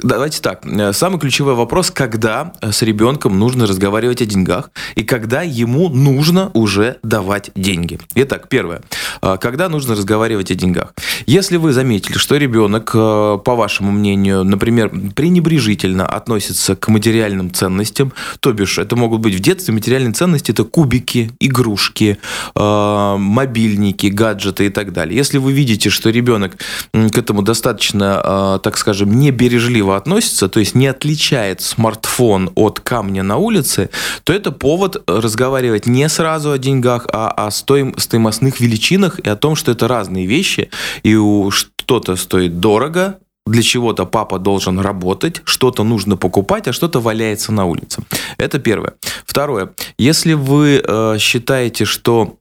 давайте 0.00 0.40
так. 0.40 0.64
Самый 0.92 1.18
ключевой 1.18 1.54
вопрос, 1.54 1.90
когда 1.90 2.52
с 2.60 2.82
ребенком 2.82 3.38
нужно 3.38 3.66
разговаривать 3.66 4.22
о 4.22 4.26
деньгах 4.26 4.70
и 4.94 5.02
когда 5.02 5.42
ему 5.42 5.88
нужно 5.88 6.50
уже 6.54 6.98
давать 7.02 7.50
деньги. 7.54 7.98
Итак, 8.14 8.48
первое. 8.48 8.82
Э, 9.22 9.36
когда 9.40 9.68
нужно 9.68 9.94
разговаривать 9.94 10.50
о 10.50 10.54
деньгах? 10.54 10.94
Если 11.26 11.56
вы 11.56 11.72
заметили, 11.72 12.18
что 12.18 12.36
ребенок, 12.36 12.92
по 12.92 13.54
вашему 13.56 13.90
мнению, 13.90 14.44
например, 14.44 14.90
пренебрежительно 15.14 16.06
относится 16.06 16.76
к 16.76 16.88
материальным 16.88 17.52
ценностям, 17.52 18.12
то 18.40 18.52
бишь 18.52 18.78
это 18.78 18.96
могут 18.96 19.20
быть 19.20 19.34
в 19.34 19.40
детстве 19.40 19.74
материальные 19.74 20.12
ценности, 20.12 20.50
это 20.52 20.64
кубики, 20.64 21.30
игрушки, 21.40 22.18
э, 22.54 23.16
мобильники, 23.18 24.06
гаджеты 24.06 24.66
и 24.66 24.68
так 24.68 24.92
далее. 24.92 25.16
Если 25.16 25.38
вы 25.38 25.52
видите, 25.52 25.90
что 25.90 26.10
ребенок 26.10 26.56
к 26.92 27.18
этому 27.18 27.42
достаточно, 27.42 28.56
э, 28.56 28.58
так 28.62 28.76
скажем, 28.78 29.18
небережливо 29.18 29.96
относится, 29.96 30.48
то 30.48 30.60
есть 30.60 30.74
не 30.74 30.86
отличает 30.86 31.60
смартфон 31.60 32.50
от 32.54 32.80
камня 32.80 33.22
на 33.22 33.36
улице, 33.36 33.90
то 34.24 34.32
это 34.32 34.52
повод 34.52 35.02
разговаривать 35.06 35.86
не 35.86 36.08
сразу 36.08 36.50
о 36.50 36.58
деньгах, 36.58 37.06
а 37.12 37.28
о 37.28 37.50
стоим, 37.50 37.94
стоимостных 37.98 38.60
величинах 38.60 39.18
и 39.18 39.28
о 39.28 39.36
том, 39.36 39.56
что 39.56 39.72
это 39.72 39.88
разные 39.88 40.26
вещи, 40.26 40.70
и 41.02 41.16
что-то 41.50 42.16
стоит 42.16 42.60
дорого, 42.60 43.18
для 43.46 43.62
чего-то 43.62 44.06
папа 44.06 44.38
должен 44.38 44.78
работать, 44.80 45.42
что-то 45.44 45.84
нужно 45.84 46.16
покупать, 46.16 46.68
а 46.68 46.72
что-то 46.72 47.00
валяется 47.00 47.52
на 47.52 47.66
улице. 47.66 48.02
Это 48.38 48.58
первое. 48.58 48.94
Второе. 49.26 49.70
Если 49.98 50.32
вы 50.32 50.82
э, 50.82 51.18
считаете, 51.18 51.84
что 51.84 52.36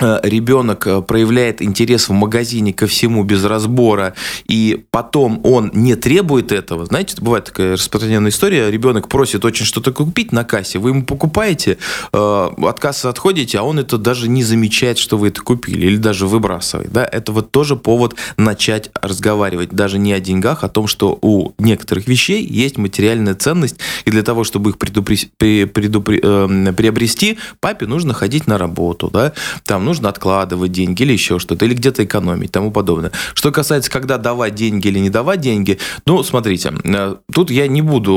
ребенок 0.00 0.86
э, 0.86 1.02
проявляет 1.02 1.62
интерес 1.62 2.08
в 2.08 2.12
магазине 2.12 2.72
ко 2.72 2.86
всему 2.86 3.24
без 3.24 3.44
разбора, 3.44 4.14
и 4.48 4.84
потом 4.90 5.40
он 5.44 5.70
не 5.74 5.94
требует 5.94 6.52
этого, 6.52 6.86
знаете, 6.86 7.16
бывает 7.20 7.44
такая 7.44 7.72
распространенная 7.72 8.30
история, 8.30 8.70
ребенок 8.70 9.08
просит 9.08 9.44
очень 9.44 9.66
что-то 9.66 9.92
купить 9.92 10.32
на 10.32 10.44
кассе, 10.44 10.78
вы 10.78 10.90
ему 10.90 11.04
покупаете, 11.04 11.78
э, 12.12 12.16
от 12.16 12.80
кассы 12.80 13.06
отходите, 13.06 13.58
а 13.58 13.62
он 13.62 13.78
это 13.78 13.98
даже 13.98 14.28
не 14.28 14.42
замечает, 14.42 14.98
что 14.98 15.18
вы 15.18 15.28
это 15.28 15.42
купили, 15.42 15.86
или 15.86 15.96
даже 15.96 16.26
выбрасывает. 16.26 16.92
Да? 16.92 17.04
Это 17.04 17.32
вот 17.32 17.50
тоже 17.50 17.76
повод 17.76 18.14
начать 18.36 18.90
разговаривать 19.00 19.70
даже 19.70 19.98
не 19.98 20.12
о 20.12 20.20
деньгах, 20.20 20.64
а 20.64 20.66
о 20.66 20.68
том, 20.68 20.86
что 20.86 21.18
у 21.20 21.52
некоторых 21.58 22.06
вещей 22.06 22.46
есть 22.46 22.78
материальная 22.78 23.34
ценность, 23.34 23.76
и 24.04 24.10
для 24.10 24.22
того, 24.22 24.44
чтобы 24.44 24.70
их 24.70 24.78
предупри... 24.78 25.18
Предупри... 25.36 26.20
приобрести, 26.20 27.38
папе 27.60 27.86
нужно 27.86 28.14
ходить 28.14 28.46
на 28.46 28.56
работу, 28.56 29.10
да, 29.12 29.32
там 29.64 29.84
нужно 29.90 30.08
откладывать 30.08 30.70
деньги 30.70 31.02
или 31.02 31.12
еще 31.12 31.40
что-то, 31.40 31.64
или 31.64 31.74
где-то 31.74 32.04
экономить, 32.04 32.52
тому 32.52 32.70
подобное. 32.70 33.10
Что 33.34 33.50
касается, 33.50 33.90
когда 33.90 34.18
давать 34.18 34.54
деньги 34.54 34.86
или 34.86 35.00
не 35.00 35.10
давать 35.10 35.40
деньги, 35.40 35.78
ну, 36.06 36.22
смотрите, 36.22 36.72
э, 36.84 37.16
тут 37.34 37.50
я 37.50 37.66
не 37.66 37.82
буду 37.82 38.14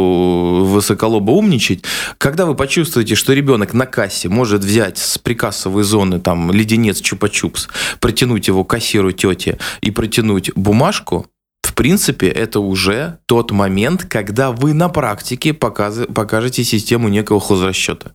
высоколобо 0.66 1.32
умничать. 1.32 1.84
Когда 2.20 2.46
вы 2.46 2.54
почувствуете, 2.54 3.16
что 3.16 3.34
ребенок 3.34 3.74
на 3.74 3.88
кассе 3.88 4.30
может 4.30 4.64
взять 4.64 5.00
с 5.00 5.18
прикассовой 5.18 5.84
зоны 5.84 6.20
там 6.20 6.52
леденец 6.52 7.02
чупа-чупс, 7.02 7.70
протянуть 8.00 8.48
его 8.48 8.64
кассиру 8.64 9.12
тете 9.12 9.58
и 9.82 9.90
протянуть 9.90 10.52
бумажку, 10.56 11.26
в 11.64 11.74
принципе, 11.74 12.28
это 12.28 12.60
уже 12.60 13.18
тот 13.26 13.50
момент, 13.52 14.06
когда 14.06 14.52
вы 14.52 14.74
на 14.74 14.90
практике 14.90 15.54
покажете 15.54 16.64
систему 16.64 17.10
некого 17.10 17.40
хозрасчета. 17.40 18.12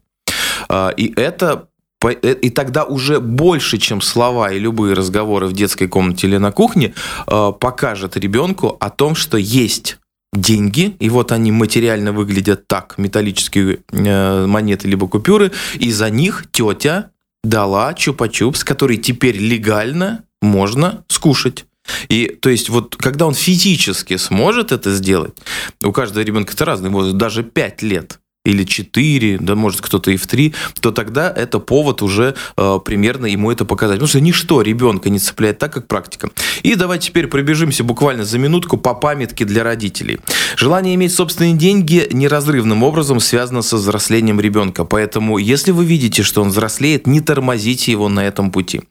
А, 0.69 0.91
и 0.91 1.13
это 1.17 1.68
и 2.07 2.51
тогда 2.51 2.85
уже 2.85 3.21
больше, 3.21 3.79
чем 3.79 4.01
слова 4.01 4.53
и 4.53 4.59
любые 4.59 4.95
разговоры 4.95 5.47
в 5.47 5.53
детской 5.53 5.89
комнате 5.89 6.27
или 6.27 6.37
на 6.37 6.53
кухне, 6.53 6.95
э, 7.27 7.53
покажет 7.59 8.17
ребенку 8.17 8.77
о 8.79 8.91
том, 8.91 9.15
что 9.15 9.37
есть 9.37 9.99
деньги, 10.33 10.97
и 11.01 11.09
вот 11.09 11.33
они 11.33 11.51
материально 11.53 12.13
выглядят 12.13 12.69
так, 12.69 12.95
металлические 12.99 13.81
э, 13.91 14.47
монеты 14.47 14.89
либо 14.89 15.09
купюры, 15.09 15.51
и 15.75 15.91
за 15.91 16.11
них 16.11 16.45
тетя 16.53 17.11
дала 17.43 17.93
чупа-чупс, 17.93 18.65
который 18.65 18.99
теперь 18.99 19.37
легально 19.39 20.25
можно 20.43 21.05
скушать. 21.09 21.65
И 22.09 22.27
то 22.27 22.51
есть 22.51 22.69
вот 22.69 22.97
когда 22.97 23.27
он 23.27 23.35
физически 23.35 24.17
сможет 24.19 24.73
это 24.73 24.95
сделать, 24.95 25.35
у 25.83 25.93
каждого 25.93 26.23
ребенка 26.23 26.53
это 26.53 26.65
разный 26.65 26.91
возраст, 26.91 27.17
даже 27.17 27.43
5 27.43 27.83
лет, 27.83 28.21
или 28.49 28.65
4, 28.65 29.39
да 29.39 29.55
может 29.55 29.81
кто-то 29.81 30.11
и 30.11 30.17
в 30.17 30.27
3, 30.27 30.55
то 30.81 30.91
тогда 30.91 31.31
это 31.31 31.59
повод 31.59 32.03
уже 32.03 32.35
э, 32.57 32.79
примерно 32.85 33.27
ему 33.27 33.51
это 33.53 33.65
показать. 33.65 33.97
Потому 33.97 34.09
что 34.09 34.21
ничто 34.21 34.63
ребенка 34.63 35.11
не 35.11 35.19
цепляет 35.19 35.59
так, 35.59 35.73
как 35.73 35.87
практика. 35.87 36.31
И 36.63 36.75
давайте 36.75 37.09
теперь 37.09 37.27
пробежимся 37.27 37.85
буквально 37.85 38.25
за 38.25 38.39
минутку 38.39 38.77
по 38.77 38.95
памятке 38.95 39.45
для 39.45 39.65
родителей. 39.65 40.21
Желание 40.57 40.95
иметь 40.95 41.13
собственные 41.15 41.55
деньги 41.55 42.09
неразрывным 42.11 42.83
образом 42.83 43.21
связано 43.21 43.63
со 43.63 43.77
взрослением 43.77 44.41
ребенка. 44.41 44.85
Поэтому, 44.85 45.39
если 45.39 45.71
вы 45.71 45.85
видите, 45.85 46.23
что 46.23 46.43
он 46.43 46.49
взрослеет, 46.49 47.07
не 47.07 47.21
тормозите 47.21 47.93
его 47.93 48.09
на 48.09 48.27
этом 48.27 48.51
пути. 48.51 48.83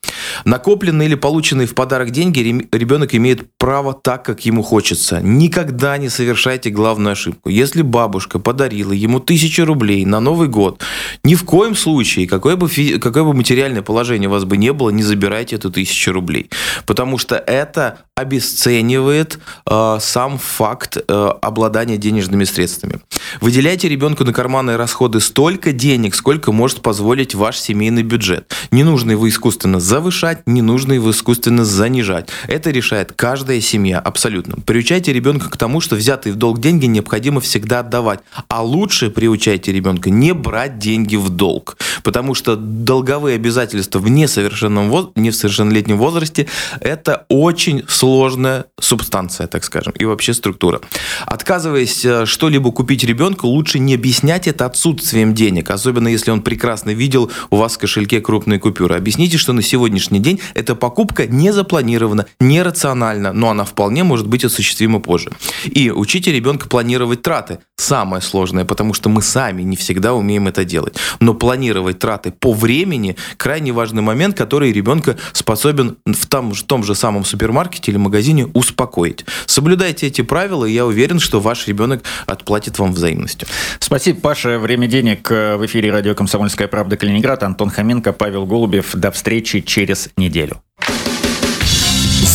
Накопленные 0.46 1.08
или 1.08 1.16
полученные 1.16 1.68
в 1.68 1.74
подарок 1.74 2.12
деньги 2.12 2.40
ребенок 2.72 3.16
имеет 3.16 3.48
право 3.58 3.94
так, 3.94 4.24
как 4.24 4.46
ему 4.46 4.62
хочется. 4.62 5.20
Никогда 5.22 5.98
не 5.98 6.10
совершайте 6.10 6.70
главную 6.70 7.14
ошибку. 7.14 7.50
Если 7.50 7.82
бабушка 7.82 8.40
подарила 8.40 8.92
ему 8.92 9.20
тысячу 9.20 9.47
тысячи 9.48 9.62
рублей 9.62 10.06
на 10.06 10.20
Новый 10.20 10.50
год. 10.50 10.82
Ни 11.24 11.36
в 11.36 11.46
коем 11.46 11.74
случае, 11.74 12.28
какое 12.28 12.58
бы, 12.58 12.68
какое 13.00 13.24
бы 13.24 13.34
материальное 13.34 13.82
положение 13.82 14.28
у 14.28 14.32
вас 14.34 14.44
бы 14.44 14.58
не 14.58 14.74
было, 14.74 14.90
не 14.90 15.04
забирайте 15.04 15.56
эту 15.56 15.72
тысячу 15.72 16.12
рублей. 16.12 16.50
Потому 16.86 17.18
что 17.18 17.36
это 17.36 18.00
обесценивает 18.16 19.40
э, 19.70 19.98
сам 20.02 20.38
факт 20.38 20.98
э, 20.98 21.30
обладания 21.42 21.98
денежными 21.98 22.44
средствами. 22.46 23.00
Выделяйте 23.42 23.88
ребенку 23.88 24.26
на 24.26 24.34
карманные 24.34 24.76
расходы 24.76 25.20
столько 25.20 25.72
денег, 25.72 26.16
сколько 26.16 26.52
может 26.52 26.82
позволить 26.82 27.36
ваш 27.36 27.58
семейный 27.58 28.04
бюджет. 28.04 28.52
Не 28.72 28.84
нужно 28.84 29.12
его 29.12 29.30
искусственно 29.30 29.80
завышать, 29.80 30.40
не 30.48 30.62
нужно 30.62 30.94
его 30.94 31.12
искусственно 31.12 31.64
занижать. 31.64 32.30
Это 32.48 32.72
решает 32.72 33.14
каждая 33.16 33.62
семья 33.62 34.00
абсолютно. 34.00 34.58
Приучайте 34.66 35.14
ребенка 35.14 35.50
к 35.50 35.58
тому, 35.58 35.80
что 35.80 35.96
взятые 35.96 36.34
в 36.34 36.38
долг 36.38 36.60
деньги 36.60 36.88
необходимо 36.88 37.40
всегда 37.40 37.80
отдавать. 37.80 38.22
А 38.50 38.64
лучше 38.64 39.12
приучайте 39.12 39.37
ребенка 39.46 40.10
не 40.10 40.34
брать 40.34 40.80
деньги 40.80 41.16
в 41.16 41.30
долг. 41.30 41.78
Потому 42.04 42.34
что 42.34 42.56
долговые 42.56 43.36
обязательства 43.36 44.00
в 44.00 44.10
несовершенном, 44.10 44.90
воз... 44.90 45.10
несовершеннолетнем 45.16 45.98
возрасте 45.98 46.48
это 46.82 47.26
очень 47.30 47.84
сложная 47.88 48.66
субстанция, 48.80 49.48
так 49.48 49.64
скажем, 49.64 49.94
и 49.94 50.06
вообще 50.06 50.34
структура. 50.34 50.82
Отказываясь 51.26 52.04
э, 52.06 52.26
что-либо 52.26 52.72
купить 52.72 53.04
ребенку 53.04 53.48
лучше 53.48 53.80
не 53.80 53.96
объяснять 53.96 54.48
это 54.48 54.66
отсутствием 54.66 55.34
денег, 55.34 55.70
особенно 55.70 56.08
если 56.08 56.32
он 56.32 56.42
прекрасно 56.42 56.92
видел 56.92 57.32
у 57.50 57.58
вас 57.58 57.76
в 57.76 57.78
кошельке 57.78 58.22
крупные 58.22 58.60
купюры. 58.60 58.96
Объясните, 58.96 59.38
что 59.38 59.54
на 59.54 59.62
сегодняшний 59.62 60.20
день 60.20 60.40
эта 60.54 60.76
покупка 60.76 61.28
не 61.28 61.52
запланирована, 61.52 62.26
нерациональна, 62.40 63.34
но 63.34 63.50
она 63.50 63.66
вполне 63.66 64.04
может 64.04 64.28
быть 64.28 64.46
осуществима 64.46 65.00
позже. 65.00 65.32
И 65.66 65.92
учите 65.92 66.32
ребенка 66.32 66.68
планировать 66.68 67.22
траты. 67.22 67.60
Самое 67.76 68.22
сложное, 68.22 68.66
потому 68.66 68.94
что 68.94 69.10
мы 69.10 69.17
сами 69.22 69.62
не 69.64 69.76
всегда 69.76 70.14
умеем 70.14 70.48
это 70.48 70.66
делать. 70.66 70.96
Но 71.20 71.34
планировать 71.34 72.00
траты 72.00 72.32
по 72.32 72.54
времени 72.54 73.16
крайне 73.38 73.72
важный 73.72 74.02
момент, 74.02 74.38
который 74.38 74.72
ребенка 74.72 75.18
способен 75.34 75.98
в 76.06 76.26
том, 76.28 76.54
в 76.54 76.64
том 76.64 76.84
же 76.84 76.96
самом 76.96 77.26
супермаркете 77.26 77.92
или 77.92 77.98
магазине 77.98 78.46
успокоить. 78.54 79.26
Соблюдайте 79.46 80.08
эти 80.08 80.22
правила, 80.22 80.66
и 80.66 80.74
я 80.74 80.86
уверен, 80.86 81.20
что 81.20 81.40
ваш 81.40 81.68
ребенок 81.68 82.04
отплатит 82.26 82.80
вам 82.80 82.94
взаимностью. 82.94 83.48
Спасибо, 83.80 84.20
Паша. 84.20 84.60
Время 84.60 84.88
денег 84.88 85.30
в 85.30 85.66
эфире 85.66 85.92
радио 85.92 86.16
«Комсомольская 86.16 86.68
правда» 86.68 86.98
Калининград. 86.98 87.44
Антон 87.44 87.70
Хоменко, 87.70 88.14
Павел 88.14 88.46
Голубев. 88.46 88.96
До 88.96 89.12
встречи 89.12 89.62
через 89.62 90.10
неделю. 90.18 90.62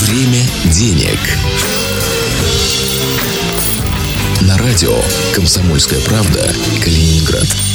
Время 0.07 0.43
денег. 0.65 1.19
Радио 4.63 4.97
«Комсомольская 5.35 6.01
правда» 6.03 6.49
Калининград. 6.85 7.72